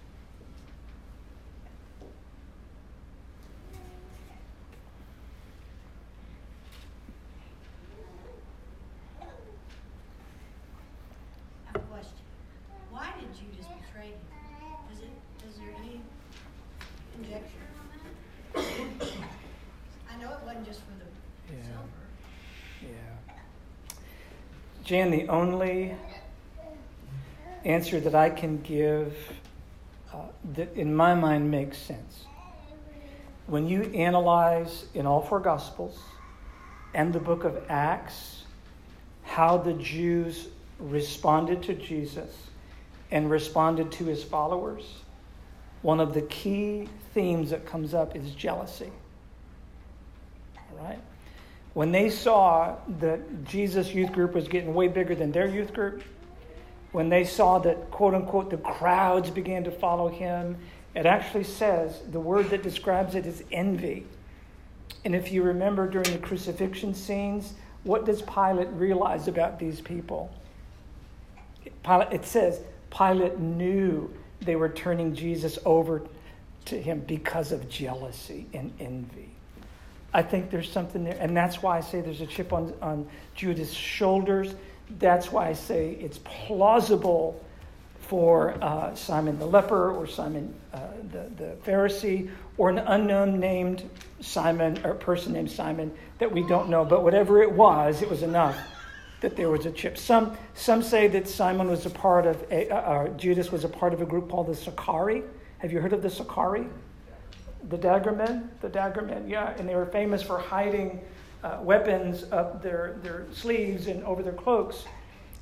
Jan, 24.95 25.11
the 25.11 25.27
only 25.29 25.93
answer 27.65 27.99
that 27.99 28.15
I 28.15 28.31
can 28.31 28.61
give 28.61 29.13
uh, 30.13 30.19
that 30.55 30.73
in 30.77 30.95
my 30.95 31.17
mind 31.17 31.51
makes 31.51 31.79
sense. 31.79 32.27
When 33.49 33.67
you 33.67 33.83
analyze 33.93 34.87
in 34.95 35.05
all 35.05 35.21
four 35.21 35.41
Gospels 35.41 35.99
and 36.95 37.13
the 37.13 37.19
book 37.19 37.43
of 37.43 37.61
Acts 37.69 38.45
how 39.25 39.59
the 39.59 39.73
Jews 39.73 40.47
responded 40.79 41.65
to 41.65 41.75
Jesus 41.75 42.33
and 43.11 43.29
responded 43.29 43.91
to 43.93 44.05
his 44.05 44.23
followers, 44.23 44.85
one 45.83 45.99
of 45.99 46.15
the 46.15 46.23
key 46.23 46.89
themes 47.15 47.51
that 47.51 47.67
comes 47.67 47.95
up 47.95 48.15
is 48.15 48.31
jealousy. 48.31 48.93
All 50.57 50.87
right? 50.87 51.01
When 51.75 51.91
they 51.91 52.09
saw 52.09 52.77
that 53.01 53.45
Jesus' 53.45 53.93
youth 53.93 54.13
group 54.13 54.33
was 54.33 54.49
getting 54.49 54.75
way 54.75 54.89
bigger 54.89 55.15
than 55.15 55.33
their 55.33 55.49
youth 55.49 55.73
group, 55.73 56.03
when 56.93 57.09
they 57.09 57.25
saw 57.25 57.59
that, 57.59 57.91
quote 57.91 58.15
unquote, 58.15 58.51
the 58.51 58.57
crowds 58.57 59.29
began 59.29 59.65
to 59.65 59.73
follow 59.73 60.09
him, 60.09 60.57
it 60.95 61.07
actually 61.07 61.43
says 61.43 62.01
the 62.13 62.21
word 62.21 62.51
that 62.51 62.63
describes 62.63 63.17
it 63.17 63.27
is 63.27 63.43
envy. 63.51 64.07
And 65.05 65.15
if 65.15 65.33
you 65.33 65.43
remember 65.43 65.89
during 65.89 66.13
the 66.13 66.19
crucifixion 66.19 66.95
scenes, 66.95 67.55
what 67.83 68.07
does 68.07 68.23
Pilate 68.23 68.69
realize 68.69 69.27
about 69.27 69.59
these 69.59 69.81
people? 69.81 70.33
Pilate, 71.83 72.13
it 72.13 72.25
says 72.25 72.61
Pilate 72.97 73.41
knew 73.41 74.09
they 74.41 74.55
were 74.55 74.69
turning 74.69 75.15
Jesus 75.15 75.59
over 75.65 76.03
to 76.67 76.81
him 76.81 77.01
because 77.01 77.51
of 77.51 77.69
jealousy 77.69 78.47
and 78.55 78.73
envy. 78.79 79.34
I 80.15 80.23
think 80.23 80.51
there's 80.51 80.71
something 80.71 81.03
there. 81.03 81.17
And 81.19 81.37
that's 81.37 81.61
why 81.61 81.77
I 81.77 81.81
say 81.81 82.01
there's 82.01 82.21
a 82.21 82.27
chip 82.27 82.53
on, 82.53 82.73
on 82.81 83.07
Judas' 83.35 83.73
shoulders. 83.73 84.55
That's 84.99 85.33
why 85.33 85.49
I 85.49 85.53
say 85.55 85.91
it's 86.01 86.19
plausible 86.19 87.45
for 87.99 88.57
uh, 88.63 88.95
Simon 88.95 89.39
the 89.39 89.47
leper 89.47 89.91
or 89.91 90.07
Simon 90.07 90.55
uh, 90.73 90.81
the, 91.11 91.31
the 91.37 91.57
Pharisee 91.65 92.31
or 92.59 92.71
an 92.71 92.79
unknown 92.79 93.41
named 93.41 93.89
Simon 94.21 94.79
or 94.85 94.91
a 94.91 94.95
person 94.95 95.33
named 95.33 95.51
Simon 95.51 95.93
that 96.19 96.31
we 96.31 96.47
don't 96.47 96.69
know. 96.69 96.85
But 96.85 97.03
whatever 97.03 97.43
it 97.43 97.51
was, 97.51 98.03
it 98.03 98.09
was 98.09 98.23
enough 98.23 98.57
that 99.21 99.37
there 99.37 99.49
was 99.49 99.67
a 99.67 99.73
chip. 99.73 99.97
Some, 99.97 100.37
some 100.53 100.83
say 100.83 101.09
that 101.09 101.27
Simon 101.27 101.69
was 101.69 101.87
a 101.87 101.91
part 101.91 102.27
of, 102.27 102.45
a, 102.51 102.69
uh, 102.69 102.77
uh 102.77 103.09
Judas 103.17 103.51
was 103.51 103.65
a 103.65 103.69
part 103.69 103.95
of 103.95 104.03
a 104.03 104.07
group 104.07 104.31
called 104.31 104.49
the 104.49 104.55
Sicarii. 104.55 105.23
Have 105.59 105.73
you 105.73 105.81
heard 105.81 105.95
of 105.95 106.03
the 106.03 106.11
Sicarii? 106.11 106.67
The 107.69 107.79
dagger 107.79 108.13
men, 108.13 108.51
the 108.61 108.69
dagger 108.69 109.03
men, 109.03 109.29
yeah, 109.29 109.55
and 109.59 109.69
they 109.69 109.75
were 109.75 109.87
famous 109.87 110.23
for 110.23 110.39
hiding 110.39 111.01
uh, 111.43 111.59
weapons 111.61 112.25
up 112.33 112.63
their, 112.63 112.97
their 113.03 113.27
sleeves 113.33 113.87
and 113.87 114.03
over 114.05 114.23
their 114.23 114.33
cloaks 114.33 114.85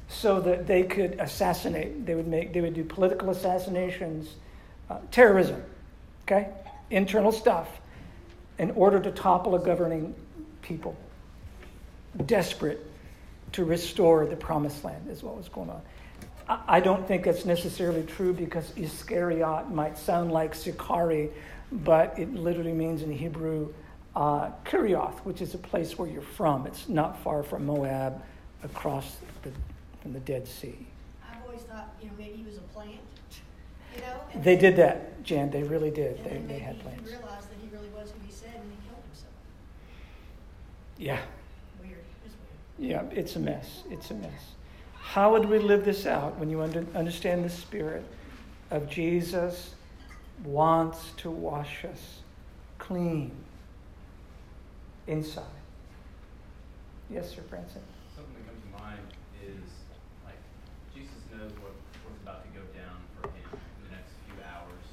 so 0.09 0.41
that 0.41 0.67
they 0.67 0.83
could 0.83 1.13
assassinate. 1.21 2.05
They 2.05 2.15
would 2.15 2.27
make, 2.27 2.53
they 2.53 2.61
would 2.61 2.75
do 2.75 2.85
political 2.85 3.31
assassinations, 3.31 4.35
uh, 4.91 4.99
terrorism, 5.11 5.63
okay, 6.27 6.49
internal 6.91 7.33
stuff, 7.33 7.69
in 8.59 8.71
order 8.73 9.01
to 9.01 9.11
topple 9.11 9.55
a 9.55 9.59
governing 9.59 10.15
people, 10.61 10.97
desperate 12.27 12.81
to 13.53 13.65
restore 13.65 14.27
the 14.27 14.37
promised 14.37 14.85
land, 14.85 15.09
is 15.11 15.23
what 15.23 15.37
was 15.37 15.49
going 15.49 15.71
on. 15.71 15.81
I 16.49 16.81
don't 16.81 17.07
think 17.07 17.25
that's 17.25 17.45
necessarily 17.45 18.03
true 18.05 18.33
because 18.33 18.73
Iscariot 18.77 19.71
might 19.71 19.97
sound 19.97 20.33
like 20.33 20.55
Sicarii, 20.55 21.31
but 21.71 22.19
it 22.19 22.35
literally 22.35 22.73
means 22.73 23.03
in 23.03 23.13
Hebrew, 23.13 23.73
uh, 24.15 24.51
Kerioth, 24.65 25.19
which 25.21 25.41
is 25.41 25.55
a 25.55 25.59
place 25.59 25.99
where 25.99 26.09
you're 26.09 26.23
from. 26.23 26.67
It's 26.67 26.89
not 26.89 27.19
far 27.23 27.43
from 27.43 27.67
Moab, 27.67 28.23
across 28.63 29.17
the, 29.43 29.51
from 30.01 30.13
the 30.13 30.21
Dead 30.21 30.47
Sea. 30.47 30.87
I've 31.29 31.43
always 31.45 31.63
thought, 31.63 31.95
you 32.01 32.09
know, 32.09 32.15
maybe 32.19 32.37
he 32.37 32.45
was 32.45 32.57
a 32.57 32.61
plant. 32.61 33.01
You 33.95 34.01
know, 34.03 34.43
they 34.43 34.57
did 34.57 34.77
that, 34.77 35.23
Jan. 35.23 35.51
They 35.51 35.63
really 35.63 35.91
did. 35.91 36.25
They, 36.25 36.41
they 36.47 36.59
had 36.59 36.81
plants. 36.81 37.11
He 37.11 37.17
realized 37.17 37.51
that 37.51 37.57
he 37.61 37.69
really 37.75 37.89
was 37.89 38.11
who 38.11 38.27
he 38.27 38.33
said, 38.33 38.55
and 38.55 38.65
he 38.65 38.89
killed 38.89 39.03
himself. 39.09 39.33
Yeah. 40.97 41.19
Weird. 41.83 41.99
It's 42.25 42.35
weird. 42.79 42.91
Yeah, 42.91 43.19
it's 43.19 43.37
a 43.37 43.41
mess. 43.41 43.83
It's 43.91 44.11
a 44.11 44.15
mess. 44.15 44.55
How 45.03 45.33
would 45.33 45.45
we 45.45 45.59
live 45.59 45.85
this 45.85 46.07
out 46.07 46.38
when 46.38 46.49
you 46.49 46.62
under, 46.62 46.87
understand 46.95 47.45
the 47.45 47.51
spirit 47.51 48.05
of 48.71 48.88
Jesus 48.88 49.75
wants 50.45 51.12
to 51.19 51.31
wash 51.31 51.85
us 51.85 52.21
clean 52.79 53.31
inside. 55.07 55.45
Yes, 57.11 57.35
Sir 57.35 57.43
Branson. 57.51 57.83
Something 58.17 58.35
that 58.41 58.47
comes 58.49 58.62
to 58.65 58.73
mind 58.81 59.07
is 59.43 59.69
like 60.25 60.41
Jesus 60.95 61.19
knows 61.29 61.53
what, 61.61 61.75
what's 62.07 62.21
about 62.23 62.47
to 62.47 62.51
go 62.57 62.65
down 62.73 62.97
for 63.19 63.29
him 63.29 63.49
in 63.53 63.81
the 63.87 63.93
next 63.93 64.17
few 64.25 64.38
hours. 64.41 64.87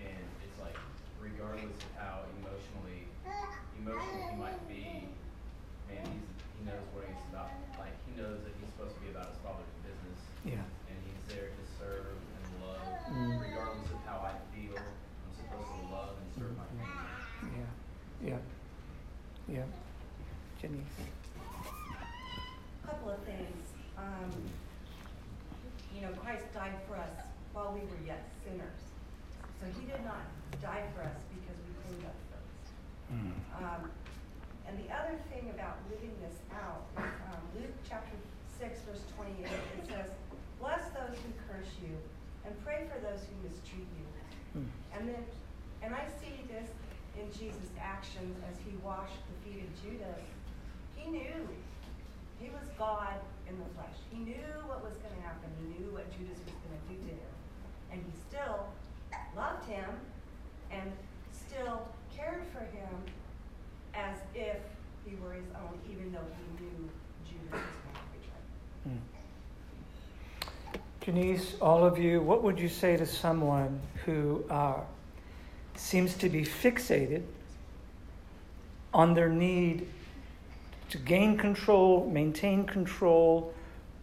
And 0.00 0.24
it's 0.42 0.58
like, 0.58 0.74
regardless 1.20 1.76
of 1.76 1.92
how 2.00 2.26
emotionally 2.40 3.06
emotional 3.78 4.32
he 4.32 4.36
might 4.40 4.62
be, 4.66 5.06
man, 5.86 6.02
he's, 6.08 6.26
he 6.56 6.60
knows 6.64 6.84
what 6.96 7.04
he's 7.04 7.24
about. 7.30 7.52
Like, 7.78 7.94
he 8.08 8.16
knows 8.16 8.40
that 8.42 8.52
he's 8.56 8.72
supposed 8.72 8.96
to 8.96 9.02
be 9.04 9.12
about 9.12 9.28
his 9.30 9.40
father's 9.44 9.70
business. 9.84 10.20
Yeah. 10.42 10.64
And 10.88 10.96
he's 11.04 11.22
there 11.28 11.52
to 11.52 11.64
serve 11.76 12.16
and 12.16 12.44
love, 12.64 12.82
mm. 13.12 13.38
regardless 13.38 13.92
of 13.92 14.00
how 14.08 14.24
I 14.24 14.34
feel. 14.56 14.80
I'm 14.80 15.34
supposed 15.36 15.68
to 15.68 15.82
love 15.92 16.16
and 16.16 16.28
serve 16.32 16.56
my 16.56 16.66
family. 16.80 17.14
Yeah. 18.24 18.34
Yeah. 18.34 18.40
Yeah. 19.48 19.68
Jenny. 20.60 20.80
A 22.82 22.86
couple 22.88 23.10
of 23.10 23.20
things. 23.24 23.64
Um, 23.98 24.32
you 25.94 26.00
know, 26.00 26.12
Christ 26.16 26.44
died 26.54 26.80
for 26.88 26.96
us 26.96 27.12
while 27.52 27.72
we 27.72 27.80
were 27.80 28.00
yet 28.06 28.28
sinners. 28.44 28.80
So 29.60 29.66
he 29.78 29.86
did 29.86 30.04
not 30.04 30.24
die 30.62 30.84
for 30.96 31.02
us 31.02 31.20
because 31.30 31.56
we 31.68 31.72
cleaned 31.84 32.04
up 32.06 32.16
first. 32.32 32.64
Mm. 33.12 33.36
Um, 33.60 33.90
and 34.74 34.82
the 34.82 34.90
other 34.90 35.14
thing 35.30 35.46
about 35.54 35.78
living 35.86 36.10
this 36.18 36.34
out 36.50 36.82
is 36.98 37.14
um, 37.30 37.38
Luke 37.54 37.78
chapter 37.86 38.18
6, 38.58 38.74
verse 38.90 39.06
28, 39.14 39.46
it 39.46 39.86
says, 39.86 40.10
Bless 40.58 40.82
those 40.90 41.14
who 41.14 41.30
curse 41.46 41.70
you, 41.78 41.94
and 42.42 42.50
pray 42.66 42.82
for 42.90 42.98
those 42.98 43.22
who 43.22 43.34
mistreat 43.46 43.86
you. 43.86 44.06
Hmm. 44.58 44.66
And 44.98 45.08
then, 45.14 45.22
and 45.78 45.94
I 45.94 46.02
see 46.18 46.42
this 46.50 46.66
in 47.14 47.30
Jesus' 47.30 47.70
actions 47.78 48.34
as 48.50 48.58
he 48.66 48.74
washed 48.82 49.14
the 49.30 49.36
feet 49.46 49.62
of 49.62 49.70
Judas. 49.78 50.26
He 50.98 51.06
knew 51.06 51.46
he 52.42 52.50
was 52.50 52.66
God 52.74 53.22
in 53.46 53.54
the 53.54 53.70
flesh. 53.78 53.94
He 54.10 54.18
knew 54.26 54.50
what 54.66 54.82
was 54.82 54.98
going 54.98 55.14
to 55.14 55.22
happen. 55.22 55.54
He 55.62 55.78
knew 55.78 55.94
what 55.94 56.10
Judas 56.10 56.42
was 56.42 56.58
going 56.66 56.74
to 56.74 56.86
do 56.90 56.98
to 56.98 57.14
him. 57.14 57.34
And 57.94 58.02
he 58.02 58.12
still 58.26 58.66
loved 59.38 59.70
him 59.70 59.86
and 60.74 60.90
still 61.30 61.86
cared 62.10 62.42
for 62.50 62.66
him 62.74 62.90
as 63.96 64.16
if 64.34 64.56
he 65.04 65.16
were 65.16 65.32
his 65.32 65.44
own, 65.54 65.78
even 65.90 66.12
though 66.12 66.18
he 66.36 66.64
knew 66.64 66.90
Judas 67.24 67.52
was 67.52 67.60
going 67.84 67.94
to 67.94 68.00
betray 68.18 68.92
him. 68.92 69.00
Hmm. 70.72 70.80
Janice, 71.00 71.54
all 71.60 71.84
of 71.84 71.98
you, 71.98 72.20
what 72.20 72.42
would 72.42 72.58
you 72.58 72.68
say 72.68 72.96
to 72.96 73.06
someone 73.06 73.80
who 74.04 74.44
uh, 74.50 74.80
seems 75.76 76.14
to 76.14 76.28
be 76.28 76.42
fixated 76.44 77.22
on 78.92 79.14
their 79.14 79.28
need 79.28 79.86
to 80.90 80.98
gain 80.98 81.36
control, 81.36 82.08
maintain 82.10 82.64
control, 82.64 83.52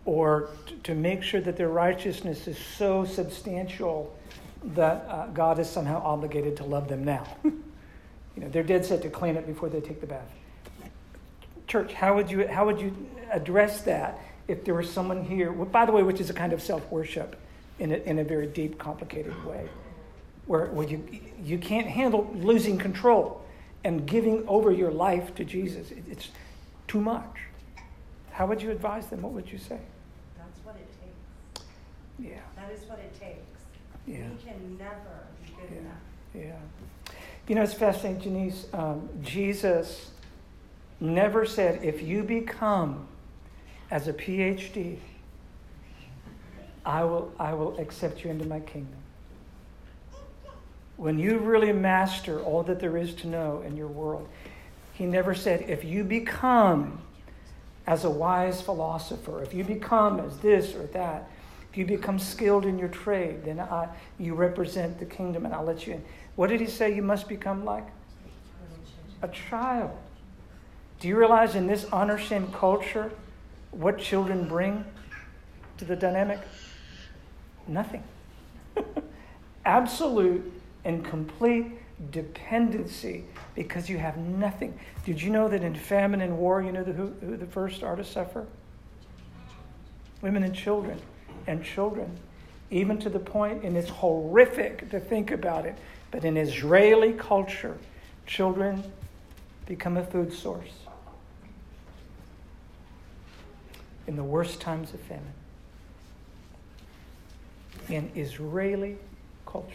or 0.06 0.50
to 0.84 0.94
make 0.94 1.24
sure 1.24 1.42
that 1.42 1.56
their 1.56 1.70
righteousness 1.70 2.48
is 2.48 2.58
so 2.58 3.06
substantial 3.06 4.14
that 4.64 5.06
uh, 5.08 5.28
God 5.28 5.60
is 5.60 5.70
somehow 5.70 6.02
obligated 6.04 6.58
to 6.58 6.64
love 6.64 6.88
them 6.88 7.04
now? 7.04 7.26
you 8.36 8.44
know, 8.44 8.50
they're 8.50 8.63
dead 8.63 8.86
set 8.86 9.02
to 9.04 9.10
clean 9.10 9.36
it 9.36 9.46
before 9.46 9.70
they 9.70 9.82
take 9.82 10.02
the 10.02 10.08
bath. 10.08 10.30
Church, 11.67 11.94
how 11.94 12.15
would 12.15 12.30
you, 12.30 12.48
how 12.48 12.65
would 12.65 12.80
you 12.80 12.94
address 13.32 13.82
that 13.82 14.20
if 14.48 14.65
there 14.65 14.74
was 14.74 14.89
someone 14.89 15.24
here, 15.24 15.52
well, 15.52 15.65
by 15.65 15.86
the 15.86 15.91
way, 15.91 16.04
which 16.04 16.20
is 16.20 16.30
a 16.30 16.34
kind 16.34 16.54
of 16.54 16.62
self 16.62 16.89
worship 16.91 17.36
in 17.80 17.91
a, 17.91 17.96
in 17.98 18.20
a 18.20 18.24
very 18.24 18.48
deep, 18.48 18.78
complicated 18.78 19.34
way, 19.46 19.67
where, 20.46 20.65
where 20.67 20.88
you, 20.88 21.04
you 21.44 21.58
can't 21.58 21.88
handle 21.88 22.30
losing 22.36 22.78
control 22.78 23.41
and 23.84 24.06
giving 24.06 24.48
over 24.48 24.72
your 24.72 24.91
life 24.91 25.34
to 25.36 25.46
Jesus? 25.46 25.91
It, 25.91 26.04
it's 26.10 26.30
too 26.88 27.00
much. 27.00 27.38
How 28.32 28.46
would 28.48 28.62
you 28.62 28.72
advise 28.72 29.08
them? 29.08 29.22
What 29.22 29.34
would 29.34 29.52
you 29.52 29.58
say? 29.58 29.80
That's 30.38 30.60
what 30.65 30.76
it 30.76 30.88
takes. 31.00 31.65
Yeah. 32.20 32.39
That 32.56 32.72
is 32.72 32.84
what 32.89 33.00
it 33.00 33.17
takes. 33.20 33.38
Yeah. 34.08 34.28
We 34.30 34.44
can 34.44 34.78
never 34.78 35.26
be 35.46 35.54
good 35.54 35.70
Yeah. 35.72 35.80
enough. 35.80 35.96
Yeah. 36.34 36.56
You 37.48 37.56
know, 37.56 37.64
it's 37.64 37.74
fascinating, 37.74 38.22
Janice. 38.22 38.68
Um, 38.74 39.10
Jesus 39.22 40.12
never 41.00 41.46
said, 41.46 41.84
if 41.84 42.02
you 42.02 42.24
become 42.24 43.08
as 43.90 44.08
a 44.08 44.14
PhD, 44.14 44.98
I 46.86 47.04
will, 47.04 47.32
I 47.40 47.54
will 47.54 47.78
accept 47.80 48.24
you 48.24 48.32
into 48.32 48.46
my 48.46 48.60
kingdom. 48.60 48.96
When 50.98 51.18
you 51.18 51.40
really 51.40 51.74
master 51.74 52.40
all 52.42 52.64
that 52.64 52.80
there 52.80 52.96
is 52.96 53.14
to 53.16 53.28
know 53.28 53.64
in 53.66 53.76
your 53.76 53.88
world, 53.88 54.28
he 54.94 55.06
never 55.06 55.34
said, 55.34 55.68
if 55.68 55.84
you 55.84 56.04
become 56.04 57.02
as 57.88 58.04
a 58.04 58.10
wise 58.10 58.62
philosopher, 58.62 59.42
if 59.42 59.54
you 59.54 59.64
become 59.64 60.20
as 60.20 60.38
this 60.38 60.76
or 60.76 60.84
that, 60.88 61.28
if 61.72 61.78
you 61.78 61.86
become 61.86 62.20
skilled 62.20 62.66
in 62.66 62.78
your 62.78 62.90
trade, 62.90 63.46
then 63.46 63.60
I, 63.60 63.88
you 64.20 64.36
represent 64.36 65.00
the 65.00 65.06
kingdom 65.06 65.46
and 65.46 65.54
I'll 65.54 65.64
let 65.64 65.88
you 65.88 65.94
in. 65.94 66.04
What 66.36 66.50
did 66.50 66.60
he 66.60 66.67
say 66.67 66.94
you 66.94 67.02
must 67.02 67.28
become 67.28 67.65
like? 67.65 67.88
A 69.22 69.28
child. 69.28 69.91
Do 71.00 71.08
you 71.08 71.17
realize 71.17 71.56
in 71.56 71.67
this 71.67 71.86
honor 71.86 72.17
shame 72.17 72.52
culture 72.52 73.12
what 73.72 73.98
children 73.98 74.48
bring 74.48 74.86
to 75.78 75.86
the 75.86 75.96
dynamic? 75.96 76.39
Nothing. 77.67 78.04
Absolute 79.65 80.52
and 80.84 81.04
complete 81.04 81.65
dependency 82.12 83.26
because 83.56 83.89
you 83.89 83.98
have 83.98 84.17
nothing. 84.17 84.78
Did 85.06 85.22
you 85.22 85.30
know 85.30 85.48
that 85.50 85.63
in 85.63 85.76
famine 85.76 86.22
and 86.22 86.38
war, 86.38 86.62
you 86.62 86.72
know 86.72 86.84
the, 86.84 86.94
who, 86.94 87.13
who 87.22 87.38
the 87.38 87.46
first 87.46 87.84
are 87.84 87.96
to 87.96 88.04
suffer? 88.04 88.48
Women 90.22 90.44
and 90.44 90.56
children. 90.56 91.00
And 91.48 91.63
children. 91.63 92.17
Even 92.70 92.98
to 93.00 93.10
the 93.10 93.20
point, 93.20 93.63
and 93.63 93.76
it's 93.76 93.89
horrific 93.89 94.89
to 94.91 95.00
think 95.00 95.32
about 95.32 95.65
it, 95.65 95.78
but 96.12 96.26
in 96.26 96.38
Israeli 96.38 97.13
culture, 97.13 97.78
children 98.26 98.84
become 99.65 99.97
a 99.97 100.06
food 100.06 100.34
source 100.34 100.71
in 104.08 104.15
the 104.15 104.24
worst 104.24 104.60
times 104.60 104.93
of 104.93 105.00
famine. 105.00 105.34
In 107.89 108.12
Israeli 108.15 108.97
culture. 109.45 109.67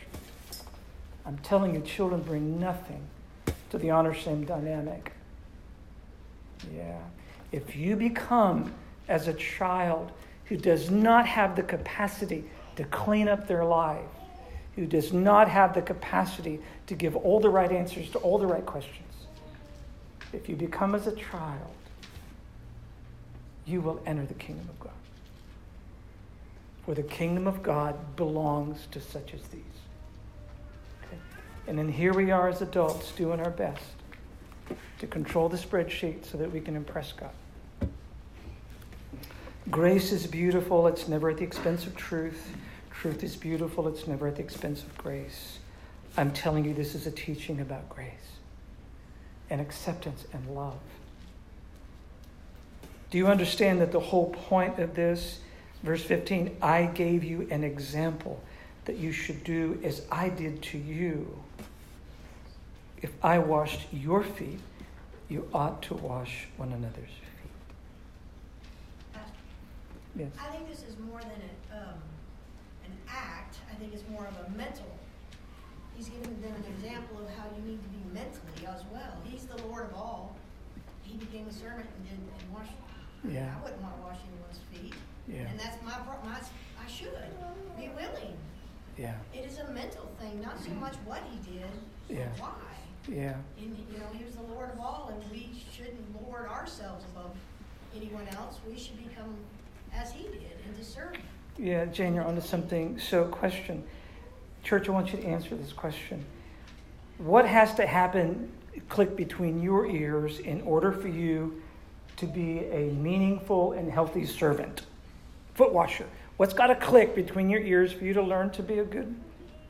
I'm 1.25 1.39
telling 1.39 1.75
you, 1.75 1.81
children 1.81 2.23
bring 2.23 2.61
nothing 2.61 3.03
to 3.71 3.79
the 3.79 3.91
honor 3.91 4.15
shame 4.15 4.45
dynamic. 4.45 5.13
Yeah. 6.75 6.99
If 7.53 7.77
you 7.77 7.97
become, 7.97 8.73
as 9.09 9.29
a 9.29 9.35
child, 9.35 10.13
who 10.47 10.57
does 10.57 10.91
not 10.91 11.27
have 11.27 11.57
the 11.57 11.63
capacity 11.63 12.45
to 12.77 12.85
clean 12.85 13.29
up 13.29 13.49
their 13.49 13.65
life, 13.65 14.05
who 14.77 14.87
does 14.87 15.13
not 15.13 15.49
have 15.49 15.75
the 15.75 15.83
capacity 15.83 16.61
to 16.87 16.95
give 16.95 17.17
all 17.17 17.41
the 17.41 17.49
right 17.49 17.73
answers 17.73 18.11
to 18.11 18.19
all 18.19 18.39
the 18.39 18.47
right 18.47 18.65
questions, 18.65 19.03
if 20.33 20.49
you 20.49 20.55
become 20.55 20.95
as 20.95 21.07
a 21.07 21.17
child, 21.17 21.75
you 23.65 23.81
will 23.81 24.01
enter 24.07 24.25
the 24.27 24.35
kingdom 24.35 24.69
of 24.69 24.79
God. 24.79 24.93
For 26.85 26.95
the 26.95 27.03
kingdom 27.03 27.47
of 27.47 27.63
God 27.63 28.17
belongs 28.17 28.87
to 28.93 29.01
such 29.01 29.35
as 29.35 29.43
these. 29.49 29.63
Okay? 31.05 31.19
And 31.67 31.79
then 31.79 31.89
here 31.89 32.13
we 32.13 32.31
are 32.31 32.49
as 32.49 32.63
adults 32.63 33.11
doing 33.13 33.41
our 33.41 33.51
best 33.51 33.83
to 34.99 35.07
control 35.07 35.49
the 35.49 35.57
spreadsheet 35.57 36.25
so 36.25 36.39
that 36.39 36.53
we 36.53 36.61
can 36.61 36.77
impress 36.77 37.13
God. 37.13 37.31
Grace 39.71 40.13
is 40.13 40.27
beautiful, 40.27 40.87
it's 40.87 41.09
never 41.09 41.31
at 41.31 41.39
the 41.39 41.45
expense 41.45 41.87
of 41.87 41.97
truth. 41.97 42.53
Truth 43.01 43.23
is 43.23 43.37
beautiful, 43.37 43.89
it's 43.89 44.07
never 44.07 44.27
at 44.27 44.37
the 44.37 44.43
expense 44.43 44.83
of 44.83 44.97
grace. 44.97 45.59
I'm 46.17 46.33
telling 46.33 46.65
you, 46.65 46.73
this 46.73 46.95
is 46.95 47.07
a 47.07 47.11
teaching 47.11 47.61
about 47.61 47.89
grace 47.91 48.39
and 49.51 49.61
acceptance 49.61 50.25
and 50.33 50.55
love. 50.55 50.81
Do 53.11 53.19
you 53.19 53.27
understand 53.27 53.81
that 53.83 53.93
the 53.93 54.01
whole 54.01 54.31
point 54.31 54.79
of 54.79 54.95
this, 54.95 55.41
verse 55.83 56.03
15, 56.03 56.57
I 56.63 56.87
gave 56.87 57.23
you 57.23 57.47
an 57.51 57.65
example 57.65 58.43
that 58.87 58.97
you 58.97 59.13
should 59.13 59.45
do 59.45 59.79
as 59.85 60.03
I 60.11 60.31
did 60.31 60.63
to 60.63 60.79
you? 60.79 61.39
If 63.03 63.13
I 63.23 63.39
washed 63.39 63.93
your 63.93 64.23
feet, 64.23 64.59
you 65.29 65.49
ought 65.53 65.83
to 65.83 65.95
wash 65.95 66.49
one 66.57 66.73
another's 66.73 67.05
feet. 67.05 67.27
Yes. 70.17 70.31
I 70.41 70.51
think 70.51 70.69
this 70.69 70.83
is 70.83 70.97
more 70.99 71.21
than 71.21 71.31
a, 71.31 71.77
um, 71.77 71.99
act, 73.09 73.57
I 73.71 73.75
think 73.75 73.95
it's 73.95 74.05
more 74.11 74.27
of 74.27 74.35
a 74.47 74.51
mental. 74.57 74.87
He's 75.97 76.09
giving 76.09 76.41
them 76.43 76.53
an 76.53 76.65
example 76.77 77.19
of 77.19 77.29
how 77.35 77.45
you 77.57 77.63
need 77.65 77.83
to 77.83 77.89
be 77.89 78.03
mentally 78.13 78.67
as 78.69 78.83
well. 78.93 79.17
He's 79.25 79.47
the 79.47 79.57
Lord 79.67 79.87
of 79.87 79.95
all. 79.95 80.37
He 81.03 81.17
became 81.17 81.47
a 81.49 81.53
servant 81.53 81.87
and 81.97 82.05
did, 82.05 82.19
and 82.19 82.55
washed. 82.55 82.73
Yeah. 83.25 83.55
I 83.59 83.63
wouldn't 83.63 83.81
wanna 83.83 83.97
wash 84.03 84.19
anyone's 84.29 84.61
feet. 84.73 84.95
Yeah. 85.27 85.49
And 85.49 85.59
that's 85.59 85.81
my, 85.83 85.97
my, 86.25 86.39
I 86.39 86.89
should 86.89 87.17
be 87.79 87.89
willing. 87.89 88.37
Yeah. 88.97 89.15
It 89.35 89.45
is 89.45 89.59
a 89.59 89.69
mental 89.73 90.09
thing, 90.21 90.41
not 90.41 90.63
so 90.63 90.71
much 90.73 90.95
what 91.05 91.23
he 91.31 91.53
did, 91.53 91.71
Yeah. 92.09 92.29
but 92.39 92.41
why. 92.41 93.15
Yeah. 93.15 93.37
And, 93.59 93.77
you 93.93 93.99
know, 93.99 94.07
he 94.13 94.25
was 94.25 94.35
the 94.35 94.43
Lord 94.43 94.71
of 94.73 94.81
all, 94.81 95.13
and 95.13 95.31
we 95.31 95.51
shouldn't 95.73 96.23
lord 96.23 96.49
ourselves 96.49 97.05
above 97.13 97.33
anyone 97.95 98.27
else. 98.37 98.59
We 98.69 98.79
should 98.79 98.97
become 98.97 99.37
as 99.95 100.13
he 100.13 100.25
did 100.25 100.59
and 100.67 100.77
to 100.77 100.85
serve 100.85 101.15
him. 101.15 101.23
Yeah, 101.59 101.87
Jane, 101.87 102.15
you're 102.15 102.25
onto 102.25 102.43
something. 102.43 102.99
So, 102.99 103.25
question. 103.25 103.83
Church, 104.63 104.89
I 104.89 104.93
want 104.93 105.13
you 105.13 105.19
to 105.21 105.27
answer 105.27 105.55
this 105.55 105.73
question. 105.73 106.25
What 107.19 107.47
has 107.47 107.75
to 107.77 107.87
happen, 107.87 108.53
click 108.89 109.17
between 109.17 109.63
your 109.63 109.87
ears, 109.87 110.39
in 110.39 110.61
order 110.63 110.93
for 110.93 111.09
you 111.09 111.63
to 112.17 112.27
be 112.27 112.59
a 112.67 112.91
meaningful 112.93 113.73
and 113.73 113.91
healthy 113.91 114.27
servant? 114.27 114.83
Foot 115.55 115.73
washer. 115.73 116.07
What's 116.37 116.53
got 116.53 116.67
to 116.67 116.75
click 116.75 117.15
between 117.15 117.49
your 117.49 117.61
ears 117.61 117.93
for 117.93 118.05
you 118.05 118.13
to 118.13 118.23
learn 118.23 118.51
to 118.51 118.63
be 118.63 118.81
a 118.81 118.85
good, 118.85 119.15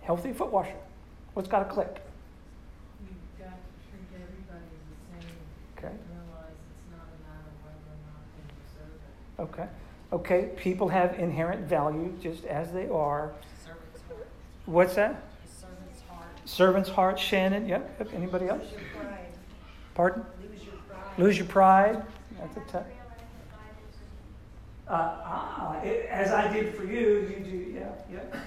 healthy 0.02 0.32
foot 0.32 0.50
washer? 0.50 0.74
What's 1.34 1.48
got 1.48 1.60
to 1.60 1.72
click? 1.72 2.02
You've 3.00 3.46
got 3.46 3.54
to 3.54 3.86
treat 3.86 4.08
everybody 4.14 4.66
the 4.90 5.22
same, 5.22 5.30
Okay. 5.78 5.94
realize 6.10 6.50
it's 6.50 6.90
not 6.90 7.06
a 7.06 7.18
matter 7.22 7.46
of 7.46 7.62
whether 7.62 7.94
or 7.94 8.00
not 8.10 8.26
they 8.34 8.42
deserve 8.66 8.98
it. 8.98 9.42
Okay. 9.42 9.68
Okay. 10.16 10.48
People 10.56 10.88
have 10.88 11.18
inherent 11.18 11.68
value 11.68 12.10
just 12.22 12.46
as 12.46 12.72
they 12.72 12.88
are. 12.88 13.32
Servant's 13.62 14.00
heart, 14.08 14.26
What's 14.64 14.94
that? 14.94 15.22
servant's 15.60 16.00
heart. 16.08 16.26
Servant's 16.46 16.88
heart, 16.88 17.18
Shannon. 17.18 17.68
Yep. 17.68 17.96
yep. 17.98 18.14
Anybody 18.14 18.48
else? 18.48 18.62
Lose 18.62 18.72
your 18.72 19.02
pride. 19.02 19.26
Pardon? 19.94 20.24
Lose 20.40 20.64
your 20.64 20.74
pride. 20.88 21.18
Lose 21.18 21.36
your 21.36 21.46
pride. 21.46 22.02
That's 22.38 22.56
a 22.56 22.72
tough. 22.72 22.86
Uh, 24.88 24.92
ah, 24.92 25.82
it, 25.82 26.06
as 26.08 26.30
I 26.30 26.50
did 26.50 26.74
for 26.74 26.84
you, 26.84 27.28
you 27.28 27.44
do. 27.44 27.74
Yeah, 27.76 27.90
yeah. 28.10 28.40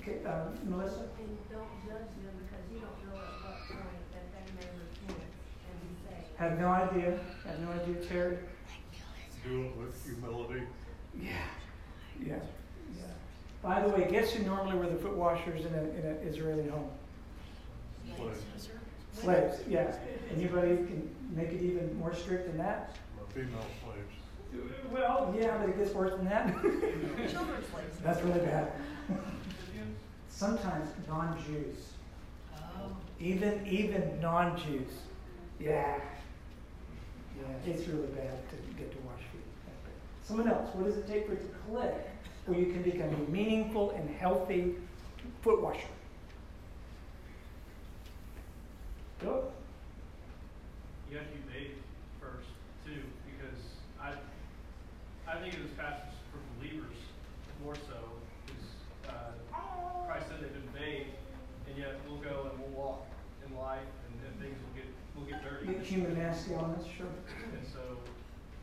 Okay, 0.00 0.18
uh, 0.24 0.50
Melissa. 0.66 1.08
And 1.18 1.36
don't 1.50 1.66
judge 1.82 2.14
them 2.22 2.34
because 2.46 2.62
you 2.70 2.78
don't 2.78 3.10
know 3.10 3.18
at 3.18 3.42
what 3.42 3.58
point 3.66 4.06
that 4.12 4.30
they 4.30 4.52
may 4.54 4.70
repent 4.78 5.26
and 5.66 5.80
be 5.82 5.96
saved. 6.06 6.38
Have 6.38 6.60
no 6.60 6.68
idea. 6.68 7.18
Have 7.44 7.58
no 7.58 7.72
idea, 7.72 8.06
Terry. 8.06 8.38
Do 9.42 9.64
it 9.64 9.76
with 9.76 10.04
humility. 10.04 10.62
Yeah, 11.14 11.30
yeah, 12.24 12.36
yeah. 12.96 13.02
By 13.62 13.80
the 13.80 13.88
way, 13.88 14.08
guess 14.10 14.32
who 14.32 14.44
normally 14.44 14.76
were 14.76 14.88
the 14.88 14.96
foot 14.98 15.16
washers 15.16 15.64
in 15.64 15.74
an 15.74 15.90
in 15.96 16.04
a 16.06 16.28
Israeli 16.28 16.68
home? 16.68 16.90
Slaves. 18.16 18.68
Slaves. 19.12 19.56
Yeah. 19.68 19.94
Anybody 20.34 20.76
can 20.76 21.08
make 21.34 21.48
it 21.48 21.62
even 21.62 21.96
more 21.98 22.14
strict 22.14 22.46
than 22.46 22.58
that? 22.58 22.96
Female 23.34 23.64
slaves. 23.82 24.64
Well, 24.90 25.34
yeah, 25.38 25.58
but 25.58 25.68
it 25.68 25.78
gets 25.78 25.92
worse 25.92 26.14
than 26.14 26.24
that. 26.26 26.52
Children's 27.30 27.66
slaves. 27.68 27.98
That's 28.02 28.22
really 28.22 28.40
bad. 28.40 28.72
Sometimes 30.30 30.88
non-Jews, 31.08 31.92
Oh. 32.56 32.96
even 33.18 33.66
even 33.66 34.20
non-Jews, 34.20 34.92
yeah, 35.60 35.98
yeah, 37.36 37.70
it's 37.72 37.86
really 37.88 38.06
bad 38.08 38.38
to 38.50 38.56
get 38.78 38.90
to 38.92 38.98
wash 38.98 39.17
feet. 39.17 39.17
Someone 40.28 40.46
else, 40.48 40.68
what 40.74 40.84
does 40.84 40.98
it 40.98 41.08
take 41.08 41.26
for 41.26 41.32
it 41.32 41.40
to 41.40 41.48
click 41.70 42.06
where 42.44 42.58
you 42.58 42.66
can 42.66 42.82
become 42.82 43.08
a 43.08 43.30
meaningful 43.30 43.92
and 43.92 44.10
healthy 44.16 44.74
foot 45.40 45.62
washer? 45.62 45.88
Go. 49.22 49.50
You 51.10 51.16
have 51.16 51.26
to 51.28 51.32
be 51.32 51.42
bathed 51.48 51.80
first 52.20 52.48
too, 52.84 53.00
because 53.24 53.56
I, 53.96 54.12
I 55.24 55.40
think 55.40 55.54
of 55.54 55.62
this 55.62 55.72
passage 55.78 56.12
for 56.30 56.38
believers 56.60 56.94
more 57.64 57.74
so, 57.74 57.96
because 58.44 58.68
uh, 59.08 59.32
Christ 60.06 60.28
said 60.28 60.44
they've 60.44 60.52
been 60.52 60.72
bathed, 60.76 61.16
and 61.66 61.78
yet 61.78 61.96
we'll 62.06 62.20
go 62.20 62.50
and 62.52 62.60
we'll 62.60 62.76
walk 62.76 63.06
in 63.48 63.56
life, 63.56 63.80
and, 64.04 64.14
and 64.28 64.36
things 64.44 64.60
will 64.60 64.76
get 64.76 64.92
will 65.16 65.24
get 65.24 65.40
dirty, 65.42 65.72
Get 65.72 65.82
human 65.82 66.14
nasty 66.20 66.54
on 66.54 66.76
us, 66.76 66.84
sure. 66.84 67.08
and 67.56 67.64
so 67.72 67.80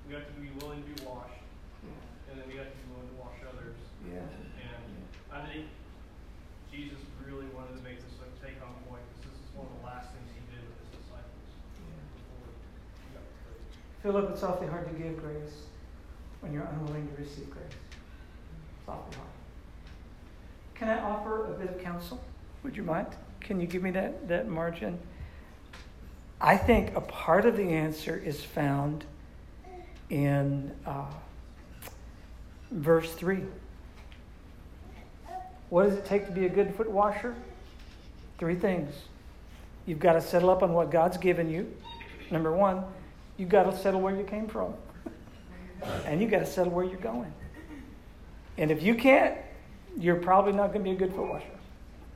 we 0.08 0.14
have 0.14 0.30
to 0.30 0.34
be 0.40 0.54
willing 0.62 0.86
to 0.86 0.90
be 0.94 1.02
washed, 1.04 1.42
and 2.32 2.40
then 2.40 2.48
we 2.48 2.56
have 2.56 2.70
to 2.72 2.78
be 2.80 2.88
willing 2.96 3.10
to 3.12 3.18
wash 3.20 3.36
others, 3.44 3.76
Yeah. 4.08 4.24
and 4.24 4.88
I 5.34 5.44
think 5.52 5.66
Jesus 6.72 7.02
really 7.84 7.96
this 7.96 8.16
a 8.22 8.46
take-home 8.46 8.76
point, 8.88 9.02
because 9.20 9.32
this 9.32 9.40
is 9.40 9.56
one 9.56 9.68
of 9.68 9.74
the 9.80 9.86
last 9.86 10.12
things 10.12 10.30
he 10.32 10.42
did 10.54 10.64
with 10.64 10.78
his 10.80 11.04
disciples. 11.04 11.44
Philip, 14.02 14.30
it's 14.32 14.44
awfully 14.44 14.68
hard 14.68 14.88
to 14.88 14.94
give 15.02 15.18
grace 15.22 15.68
when 16.42 16.54
you're 16.54 16.64
unwilling 16.64 17.08
to 17.08 17.22
receive 17.22 17.50
grace. 17.50 17.66
It's 17.68 18.88
awfully 18.88 19.16
hard. 19.18 19.30
Can 20.76 20.90
I 20.90 21.00
offer 21.02 21.54
a 21.54 21.58
bit 21.58 21.70
of 21.70 21.82
counsel? 21.82 22.22
Would 22.64 22.78
you 22.78 22.84
mind? 22.84 23.08
Can 23.40 23.60
you 23.60 23.68
give 23.68 23.82
me 23.82 23.92
that, 23.92 24.28
that 24.28 24.48
margin? 24.48 25.00
I 26.40 26.58
think 26.58 26.96
a 26.96 27.02
part 27.02 27.46
of 27.46 27.58
the 27.58 27.64
answer 27.64 28.16
is 28.18 28.44
found 28.44 29.06
in 30.10 30.72
uh, 30.86 31.06
verse 32.72 33.12
3. 33.14 33.42
What 35.70 35.90
does 35.90 35.98
it 35.98 36.06
take 36.06 36.26
to 36.28 36.32
be 36.32 36.46
a 36.46 36.50
good 36.50 36.76
foot 36.76 36.90
washer? 36.90 37.36
Three 38.38 38.56
things. 38.56 38.94
You've 39.86 40.00
got 40.00 40.14
to 40.14 40.22
settle 40.22 40.50
up 40.50 40.64
on 40.64 40.74
what 40.74 40.92
God's 40.92 41.18
given 41.18 41.50
you. 41.50 41.72
Number 42.32 42.52
one, 42.52 42.84
you've 43.38 43.50
got 43.50 43.64
to 43.64 43.78
settle 43.78 44.02
where 44.02 44.16
you 44.16 44.24
came 44.24 44.48
from. 44.48 44.74
And 46.06 46.20
you've 46.20 46.32
got 46.32 46.40
to 46.40 46.48
settle 46.48 46.72
where 46.72 46.86
you're 46.86 46.98
going. 46.98 47.32
And 48.58 48.72
if 48.72 48.82
you 48.82 48.96
can't, 48.96 49.38
you're 49.98 50.16
probably 50.16 50.54
not 50.54 50.74
going 50.74 50.80
to 50.80 50.90
be 50.90 50.92
a 50.92 50.96
good 50.96 51.14
foot 51.14 51.28
washer. 51.28 51.46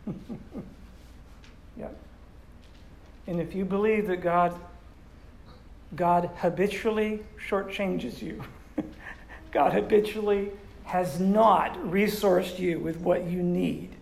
yep. 1.78 1.96
And 3.28 3.40
if 3.40 3.54
you 3.54 3.66
believe 3.66 4.08
that 4.08 4.22
God 4.22 4.60
God 5.96 6.30
habitually 6.38 7.24
shortchanges 7.48 8.22
you, 8.22 8.44
God 9.52 9.74
habitually 9.74 10.52
has 10.84 11.20
not 11.20 11.76
resourced 11.84 12.60
you 12.60 12.80
with 12.80 12.98
what 12.98 13.26
you 13.26 13.42
need, 13.42 13.96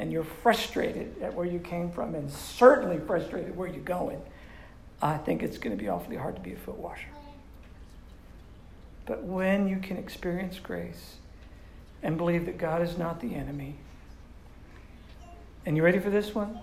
and 0.00 0.10
you're 0.10 0.24
frustrated 0.24 1.14
at 1.20 1.34
where 1.34 1.44
you 1.44 1.58
came 1.58 1.90
from, 1.90 2.14
and 2.14 2.30
certainly 2.30 2.98
frustrated 3.06 3.54
where 3.54 3.68
you're 3.68 3.84
going, 3.84 4.18
I 5.02 5.18
think 5.18 5.42
it's 5.42 5.58
going 5.58 5.76
to 5.76 5.80
be 5.80 5.90
awfully 5.90 6.16
hard 6.16 6.36
to 6.36 6.40
be 6.40 6.54
a 6.54 6.56
foot 6.56 6.78
washer. 6.78 7.10
But 9.04 9.24
when 9.24 9.68
you 9.68 9.76
can 9.76 9.98
experience 9.98 10.58
grace 10.58 11.16
and 12.02 12.16
believe 12.16 12.46
that 12.46 12.56
God 12.56 12.80
is 12.80 12.96
not 12.96 13.20
the 13.20 13.34
enemy, 13.34 13.74
and 15.66 15.76
you 15.76 15.82
ready 15.82 15.98
for 15.98 16.08
this 16.08 16.34
one? 16.34 16.58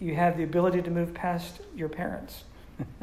You 0.00 0.14
have 0.14 0.38
the 0.38 0.44
ability 0.44 0.80
to 0.80 0.90
move 0.90 1.12
past 1.12 1.60
your 1.76 1.90
parents, 1.90 2.44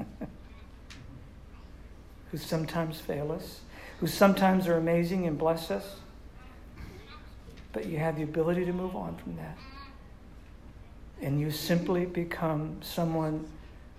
who 2.32 2.38
sometimes 2.40 3.00
fail 3.00 3.32
us, 3.32 3.60
who 4.00 4.08
sometimes 4.08 4.68
are 4.68 4.78
amazing 4.78 5.28
and 5.28 5.38
bless 5.38 5.70
us, 5.70 5.98
but 7.74 7.86
you 7.86 7.98
have 7.98 8.18
the 8.18 8.24
ability 8.24 8.66
to 8.66 8.74
move 8.74 8.96
on 8.96 9.16
from 9.18 9.36
that. 9.38 9.58
And 11.22 11.40
you 11.40 11.52
simply 11.52 12.06
become 12.06 12.78
someone 12.82 13.46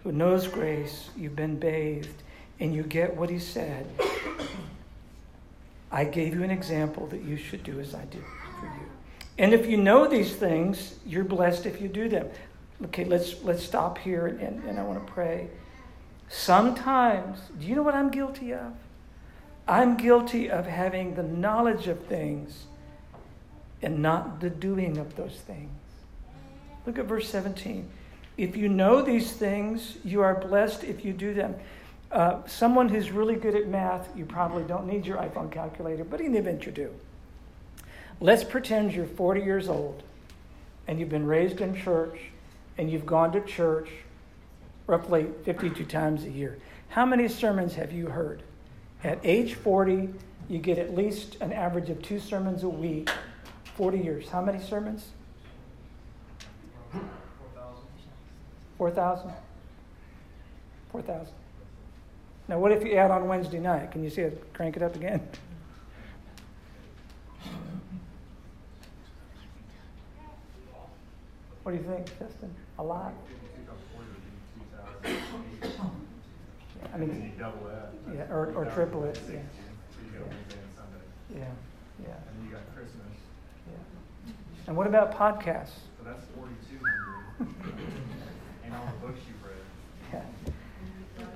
who 0.02 0.12
knows 0.12 0.48
grace, 0.48 1.10
you've 1.16 1.36
been 1.36 1.58
bathed, 1.58 2.22
and 2.58 2.74
you 2.74 2.82
get 2.82 3.16
what 3.16 3.30
he 3.30 3.38
said. 3.38 3.86
I 5.92 6.04
gave 6.04 6.34
you 6.34 6.42
an 6.42 6.50
example 6.50 7.06
that 7.08 7.22
you 7.22 7.36
should 7.36 7.62
do 7.62 7.80
as 7.80 7.94
I 7.94 8.04
did 8.06 8.22
for 8.58 8.66
you. 8.66 8.88
And 9.38 9.52
if 9.52 9.66
you 9.66 9.76
know 9.76 10.06
these 10.06 10.34
things, 10.34 10.96
you're 11.04 11.24
blessed 11.24 11.66
if 11.66 11.80
you 11.80 11.88
do 11.88 12.08
them. 12.08 12.28
Okay, 12.84 13.04
let's 13.04 13.42
let's 13.42 13.62
stop 13.62 13.98
here 13.98 14.26
and, 14.26 14.40
and, 14.40 14.64
and 14.64 14.78
I 14.78 14.82
want 14.82 15.04
to 15.04 15.12
pray. 15.12 15.48
Sometimes, 16.28 17.40
do 17.58 17.66
you 17.66 17.74
know 17.74 17.82
what 17.82 17.94
I'm 17.94 18.10
guilty 18.10 18.54
of? 18.54 18.72
I'm 19.66 19.96
guilty 19.96 20.50
of 20.50 20.66
having 20.66 21.14
the 21.14 21.22
knowledge 21.22 21.88
of 21.88 22.04
things 22.06 22.66
and 23.82 24.00
not 24.00 24.40
the 24.40 24.50
doing 24.50 24.98
of 24.98 25.16
those 25.16 25.36
things. 25.46 25.70
Look 26.86 26.98
at 26.98 27.06
verse 27.06 27.28
17. 27.28 27.88
If 28.36 28.56
you 28.56 28.68
know 28.68 29.02
these 29.02 29.32
things, 29.32 29.98
you 30.04 30.22
are 30.22 30.34
blessed 30.34 30.84
if 30.84 31.04
you 31.04 31.12
do 31.12 31.34
them. 31.34 31.54
Uh, 32.10 32.38
someone 32.46 32.88
who's 32.88 33.10
really 33.10 33.36
good 33.36 33.54
at 33.54 33.68
math, 33.68 34.08
you 34.16 34.24
probably 34.24 34.64
don't 34.64 34.86
need 34.86 35.06
your 35.06 35.18
iPhone 35.18 35.50
calculator, 35.50 36.04
but 36.04 36.20
in 36.20 36.32
the 36.32 36.38
event 36.38 36.66
you 36.66 36.72
do, 36.72 36.90
let's 38.20 38.42
pretend 38.42 38.92
you're 38.92 39.06
40 39.06 39.42
years 39.42 39.68
old 39.68 40.02
and 40.88 40.98
you've 40.98 41.08
been 41.08 41.26
raised 41.26 41.60
in 41.60 41.76
church 41.76 42.18
and 42.78 42.90
you've 42.90 43.06
gone 43.06 43.30
to 43.32 43.40
church 43.42 43.90
roughly 44.86 45.28
52 45.44 45.84
times 45.84 46.24
a 46.24 46.30
year. 46.30 46.58
How 46.88 47.06
many 47.06 47.28
sermons 47.28 47.74
have 47.74 47.92
you 47.92 48.06
heard? 48.06 48.42
At 49.04 49.20
age 49.22 49.54
40, 49.54 50.08
you 50.48 50.58
get 50.58 50.78
at 50.78 50.94
least 50.94 51.36
an 51.40 51.52
average 51.52 51.90
of 51.90 52.02
two 52.02 52.18
sermons 52.18 52.64
a 52.64 52.68
week. 52.68 53.08
40 53.80 53.98
years. 53.98 54.28
How 54.28 54.42
many 54.42 54.60
sermons? 54.60 55.06
4,000? 58.76 59.32
4,000. 60.92 61.32
Now, 62.46 62.58
what 62.58 62.72
if 62.72 62.84
you 62.84 62.92
add 62.96 63.10
on 63.10 63.26
Wednesday 63.26 63.58
night? 63.58 63.90
Can 63.90 64.04
you 64.04 64.10
see 64.10 64.20
it 64.20 64.52
crank 64.52 64.76
it 64.76 64.82
up 64.82 64.96
again? 64.96 65.26
What 71.62 71.72
do 71.72 71.78
you 71.78 71.84
think, 71.84 72.06
Justin? 72.18 72.54
A 72.78 72.82
lot? 72.82 73.14
I 76.92 76.98
mean, 76.98 77.32
yeah, 78.12 78.24
or, 78.30 78.52
or 78.54 78.66
triple 78.74 79.04
it. 79.04 79.18
Yeah, 79.26 79.38
Sunday, 80.76 81.00
yeah, 81.34 81.46
yeah, 82.06 82.14
and 83.66 83.74
then 83.74 83.82
you 83.86 83.92
got 83.92 84.06
Christmas, 84.16 84.56
yeah. 84.56 84.66
And 84.68 84.76
what 84.76 84.86
about 84.86 85.16
podcasts? 85.16 85.80
so 85.98 86.04
that's 86.04 86.24
forty-two 86.34 86.84
hundred. 87.38 87.74
And 88.64 88.74
all 88.74 88.86
the 88.86 89.06
books 89.06 89.20
you've 89.26 89.42
read. 90.12 90.24
Yeah. 91.18 91.26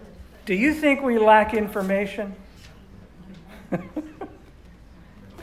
Do 0.47 0.55
you 0.55 0.75
think 0.75 1.03
we 1.03 1.18
lack 1.18 1.55
information? 1.55 2.35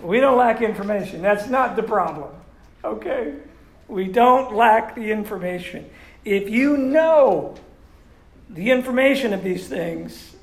we 0.04 0.20
don't 0.20 0.38
lack 0.38 0.62
information. 0.62 1.22
That's 1.22 1.48
not 1.48 1.76
the 1.76 1.84
problem. 1.84 2.30
Okay? 2.84 3.36
We 3.88 4.08
don't 4.08 4.56
lack 4.56 4.96
the 4.96 5.12
information. 5.12 5.90
If 6.24 6.50
you 6.50 6.78
know 6.78 7.56
the 8.50 8.72
information 8.72 9.34
of 9.34 9.44
these 9.44 9.68
things, 9.68 10.36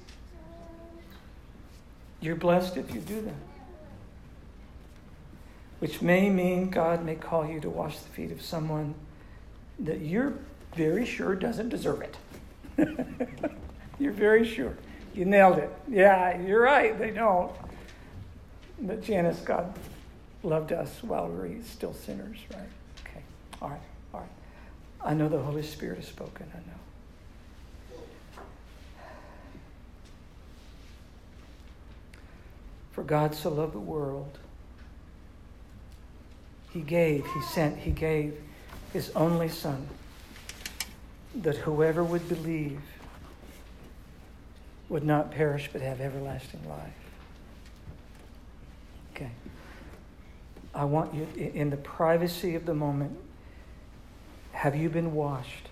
you're 2.20 2.36
blessed 2.36 2.76
if 2.76 2.94
you 2.94 3.00
do 3.00 3.20
them. 3.20 3.36
Which 5.78 6.02
may 6.02 6.28
mean 6.28 6.70
God 6.70 7.04
may 7.04 7.14
call 7.14 7.46
you 7.46 7.60
to 7.60 7.70
wash 7.70 7.98
the 7.98 8.08
feet 8.08 8.32
of 8.32 8.42
someone 8.42 8.94
that 9.78 10.00
you're 10.00 10.34
very 10.74 11.06
sure 11.06 11.34
doesn't 11.34 11.68
deserve 11.68 12.02
it. 12.02 12.16
you're 13.98 14.12
very 14.12 14.46
sure. 14.46 14.76
You 15.14 15.24
nailed 15.24 15.58
it. 15.58 15.70
Yeah, 15.88 16.40
you're 16.40 16.62
right. 16.62 16.98
They 16.98 17.10
don't. 17.10 17.52
But 18.80 19.02
Janice, 19.02 19.38
God 19.40 19.72
loved 20.42 20.72
us 20.72 21.02
while 21.02 21.28
we 21.28 21.34
were 21.34 21.62
still 21.64 21.92
sinners, 21.92 22.38
right? 22.52 22.68
Okay. 23.04 23.22
All 23.60 23.70
right. 23.70 23.80
All 24.14 24.20
right. 24.20 24.28
I 25.04 25.14
know 25.14 25.28
the 25.28 25.38
Holy 25.38 25.62
Spirit 25.62 25.98
has 25.98 26.08
spoken. 26.08 26.46
I 26.54 26.58
know. 26.58 26.78
For 32.92 33.02
God 33.04 33.34
so 33.34 33.50
loved 33.50 33.74
the 33.74 33.80
world, 33.80 34.38
He 36.72 36.80
gave, 36.80 37.24
He 37.26 37.42
sent, 37.42 37.78
He 37.78 37.90
gave 37.90 38.40
His 38.92 39.10
only 39.16 39.48
Son, 39.48 39.88
that 41.34 41.56
whoever 41.56 42.02
would 42.02 42.28
believe 42.28 42.80
would 44.88 45.04
not 45.04 45.30
perish 45.30 45.68
but 45.72 45.82
have 45.82 46.00
everlasting 46.00 46.66
life. 46.68 46.92
Okay. 49.14 49.30
I 50.74 50.84
want 50.84 51.14
you, 51.14 51.26
in 51.36 51.70
the 51.70 51.76
privacy 51.76 52.54
of 52.54 52.64
the 52.64 52.74
moment, 52.74 53.16
have 54.52 54.74
you 54.74 54.88
been 54.88 55.14
washed? 55.14 55.68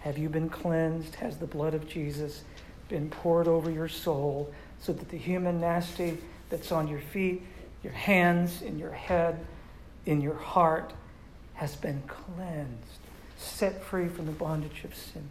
Have 0.00 0.16
you 0.16 0.28
been 0.28 0.48
cleansed? 0.48 1.16
Has 1.16 1.36
the 1.36 1.46
blood 1.46 1.74
of 1.74 1.88
Jesus 1.88 2.44
been 2.88 3.10
poured 3.10 3.46
over 3.46 3.70
your 3.70 3.88
soul 3.88 4.52
so 4.80 4.92
that 4.92 5.08
the 5.08 5.16
human 5.16 5.60
nasty 5.60 6.18
that's 6.48 6.72
on 6.72 6.88
your 6.88 7.00
feet, 7.00 7.42
your 7.82 7.92
hands, 7.92 8.62
in 8.62 8.78
your 8.78 8.92
head, 8.92 9.38
in 10.06 10.20
your 10.20 10.34
heart 10.34 10.92
has 11.54 11.76
been 11.76 12.02
cleansed, 12.06 13.00
set 13.36 13.82
free 13.82 14.08
from 14.08 14.26
the 14.26 14.32
bondage 14.32 14.84
of 14.84 14.94
sin? 14.94 15.28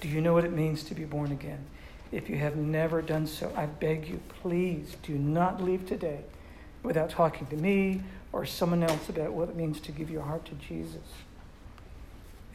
Do 0.00 0.08
you 0.08 0.20
know 0.20 0.32
what 0.32 0.44
it 0.44 0.52
means 0.52 0.82
to 0.84 0.94
be 0.94 1.04
born 1.04 1.30
again? 1.32 1.64
If 2.10 2.28
you 2.28 2.36
have 2.36 2.56
never 2.56 3.00
done 3.00 3.26
so, 3.26 3.52
I 3.56 3.66
beg 3.66 4.08
you, 4.08 4.20
please 4.40 4.96
do 5.02 5.14
not 5.14 5.62
leave 5.62 5.86
today 5.86 6.20
without 6.82 7.10
talking 7.10 7.46
to 7.48 7.56
me 7.56 8.02
or 8.32 8.44
someone 8.44 8.82
else 8.82 9.08
about 9.08 9.32
what 9.32 9.48
it 9.48 9.56
means 9.56 9.80
to 9.80 9.92
give 9.92 10.10
your 10.10 10.22
heart 10.22 10.44
to 10.46 10.54
Jesus. 10.54 10.96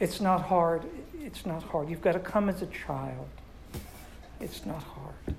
It's 0.00 0.20
not 0.20 0.42
hard. 0.42 0.82
It's 1.20 1.44
not 1.44 1.62
hard. 1.62 1.88
You've 1.88 2.02
got 2.02 2.12
to 2.12 2.20
come 2.20 2.48
as 2.48 2.62
a 2.62 2.66
child. 2.66 3.28
It's 4.40 4.64
not 4.64 4.82
hard. 4.82 5.34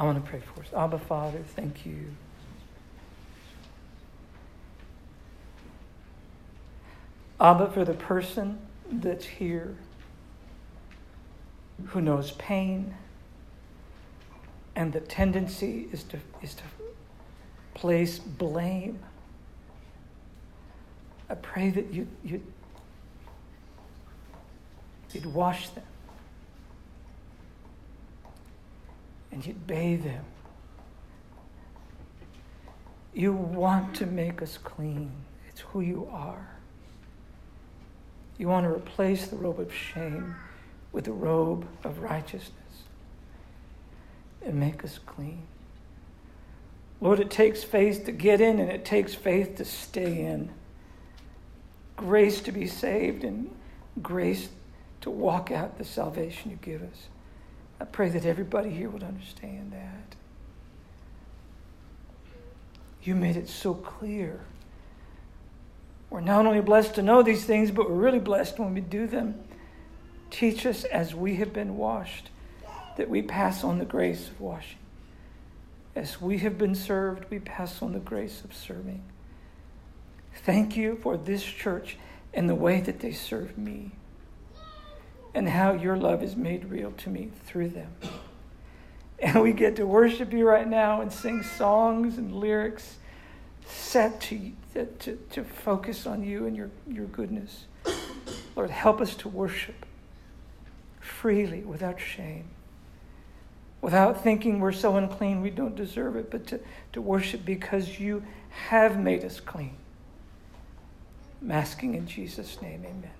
I 0.00 0.04
want 0.04 0.24
to 0.24 0.30
pray 0.30 0.40
for 0.40 0.62
us. 0.62 0.72
Abba, 0.74 0.98
Father, 0.98 1.40
thank 1.54 1.84
you. 1.84 2.06
Abba, 7.38 7.70
for 7.70 7.84
the 7.84 7.92
person 7.92 8.58
that's 8.90 9.26
here 9.26 9.76
who 11.88 12.00
knows 12.00 12.30
pain, 12.32 12.94
and 14.74 14.90
the 14.90 15.00
tendency 15.00 15.86
is 15.92 16.02
to, 16.04 16.18
is 16.40 16.54
to 16.54 16.62
place 17.74 18.18
blame. 18.18 19.00
I 21.28 21.34
pray 21.34 21.68
that 21.68 21.92
you, 21.92 22.08
you, 22.24 22.42
you'd 25.12 25.26
wash 25.26 25.68
them 25.68 25.84
and 29.32 29.44
you'd 29.44 29.66
bathe 29.66 30.04
them. 30.04 30.24
You 33.12 33.32
want 33.32 33.94
to 33.96 34.06
make 34.06 34.40
us 34.42 34.58
clean, 34.58 35.12
it's 35.48 35.60
who 35.60 35.80
you 35.80 36.08
are. 36.12 36.48
You 38.38 38.48
want 38.48 38.64
to 38.64 38.72
replace 38.72 39.26
the 39.26 39.36
robe 39.36 39.60
of 39.60 39.74
shame 39.74 40.34
with 40.92 41.04
the 41.04 41.12
robe 41.12 41.66
of 41.84 41.98
righteousness 41.98 42.54
and 44.42 44.54
make 44.54 44.84
us 44.84 44.98
clean. 45.04 45.42
Lord, 47.00 47.20
it 47.20 47.30
takes 47.30 47.62
faith 47.62 48.04
to 48.06 48.12
get 48.12 48.40
in 48.40 48.58
and 48.58 48.70
it 48.70 48.84
takes 48.84 49.14
faith 49.14 49.56
to 49.56 49.64
stay 49.64 50.20
in. 50.20 50.50
Grace 51.96 52.40
to 52.42 52.52
be 52.52 52.66
saved 52.66 53.24
and 53.24 53.50
grace 54.02 54.48
to 55.00 55.10
walk 55.10 55.50
out 55.50 55.78
the 55.78 55.84
salvation 55.84 56.50
you 56.50 56.58
give 56.60 56.82
us. 56.82 57.08
I 57.80 57.84
pray 57.84 58.10
that 58.10 58.26
everybody 58.26 58.70
here 58.70 58.90
would 58.90 59.02
understand 59.02 59.72
that. 59.72 60.16
You 63.02 63.14
made 63.14 63.36
it 63.36 63.48
so 63.48 63.72
clear 63.74 64.40
we're 66.10 66.20
not 66.20 66.44
only 66.44 66.60
blessed 66.60 66.96
to 66.96 67.02
know 67.02 67.22
these 67.22 67.44
things, 67.44 67.70
but 67.70 67.88
we're 67.88 67.96
really 67.96 68.18
blessed 68.18 68.58
when 68.58 68.74
we 68.74 68.80
do 68.80 69.06
them. 69.06 69.36
Teach 70.30 70.66
us 70.66 70.82
as 70.84 71.14
we 71.14 71.36
have 71.36 71.52
been 71.52 71.76
washed 71.76 72.30
that 72.96 73.08
we 73.08 73.22
pass 73.22 73.62
on 73.62 73.78
the 73.78 73.84
grace 73.84 74.28
of 74.28 74.40
washing. 74.40 74.78
As 75.94 76.20
we 76.20 76.38
have 76.38 76.58
been 76.58 76.74
served, 76.74 77.24
we 77.30 77.38
pass 77.38 77.80
on 77.80 77.92
the 77.92 78.00
grace 78.00 78.42
of 78.44 78.52
serving. 78.52 79.02
Thank 80.34 80.76
you 80.76 80.98
for 81.00 81.16
this 81.16 81.44
church 81.44 81.96
and 82.34 82.48
the 82.48 82.54
way 82.54 82.80
that 82.80 83.00
they 83.00 83.12
serve 83.12 83.56
me, 83.56 83.92
and 85.34 85.48
how 85.48 85.72
your 85.72 85.96
love 85.96 86.22
is 86.22 86.36
made 86.36 86.64
real 86.66 86.92
to 86.92 87.10
me 87.10 87.30
through 87.44 87.68
them. 87.68 87.92
And 89.18 89.42
we 89.42 89.52
get 89.52 89.76
to 89.76 89.86
worship 89.86 90.32
you 90.32 90.46
right 90.48 90.66
now 90.66 91.00
and 91.02 91.12
sing 91.12 91.42
songs 91.42 92.16
and 92.18 92.34
lyrics 92.34 92.96
set 93.66 94.20
to, 94.20 94.52
to, 94.74 95.16
to 95.16 95.44
focus 95.44 96.06
on 96.06 96.24
you 96.24 96.46
and 96.46 96.56
your, 96.56 96.70
your 96.88 97.06
goodness. 97.06 97.66
Lord, 98.56 98.70
help 98.70 99.00
us 99.00 99.14
to 99.16 99.28
worship 99.28 99.86
freely 101.00 101.60
without 101.60 102.00
shame, 102.00 102.48
without 103.80 104.22
thinking 104.22 104.60
we're 104.60 104.72
so 104.72 104.96
unclean 104.96 105.42
we 105.42 105.50
don't 105.50 105.76
deserve 105.76 106.16
it, 106.16 106.30
but 106.30 106.46
to, 106.48 106.60
to 106.92 107.00
worship 107.00 107.44
because 107.44 108.00
you 108.00 108.24
have 108.50 108.98
made 108.98 109.24
us 109.24 109.38
clean. 109.38 109.76
Masking 111.40 111.94
in 111.94 112.06
Jesus' 112.06 112.60
name, 112.60 112.84
amen. 112.84 113.10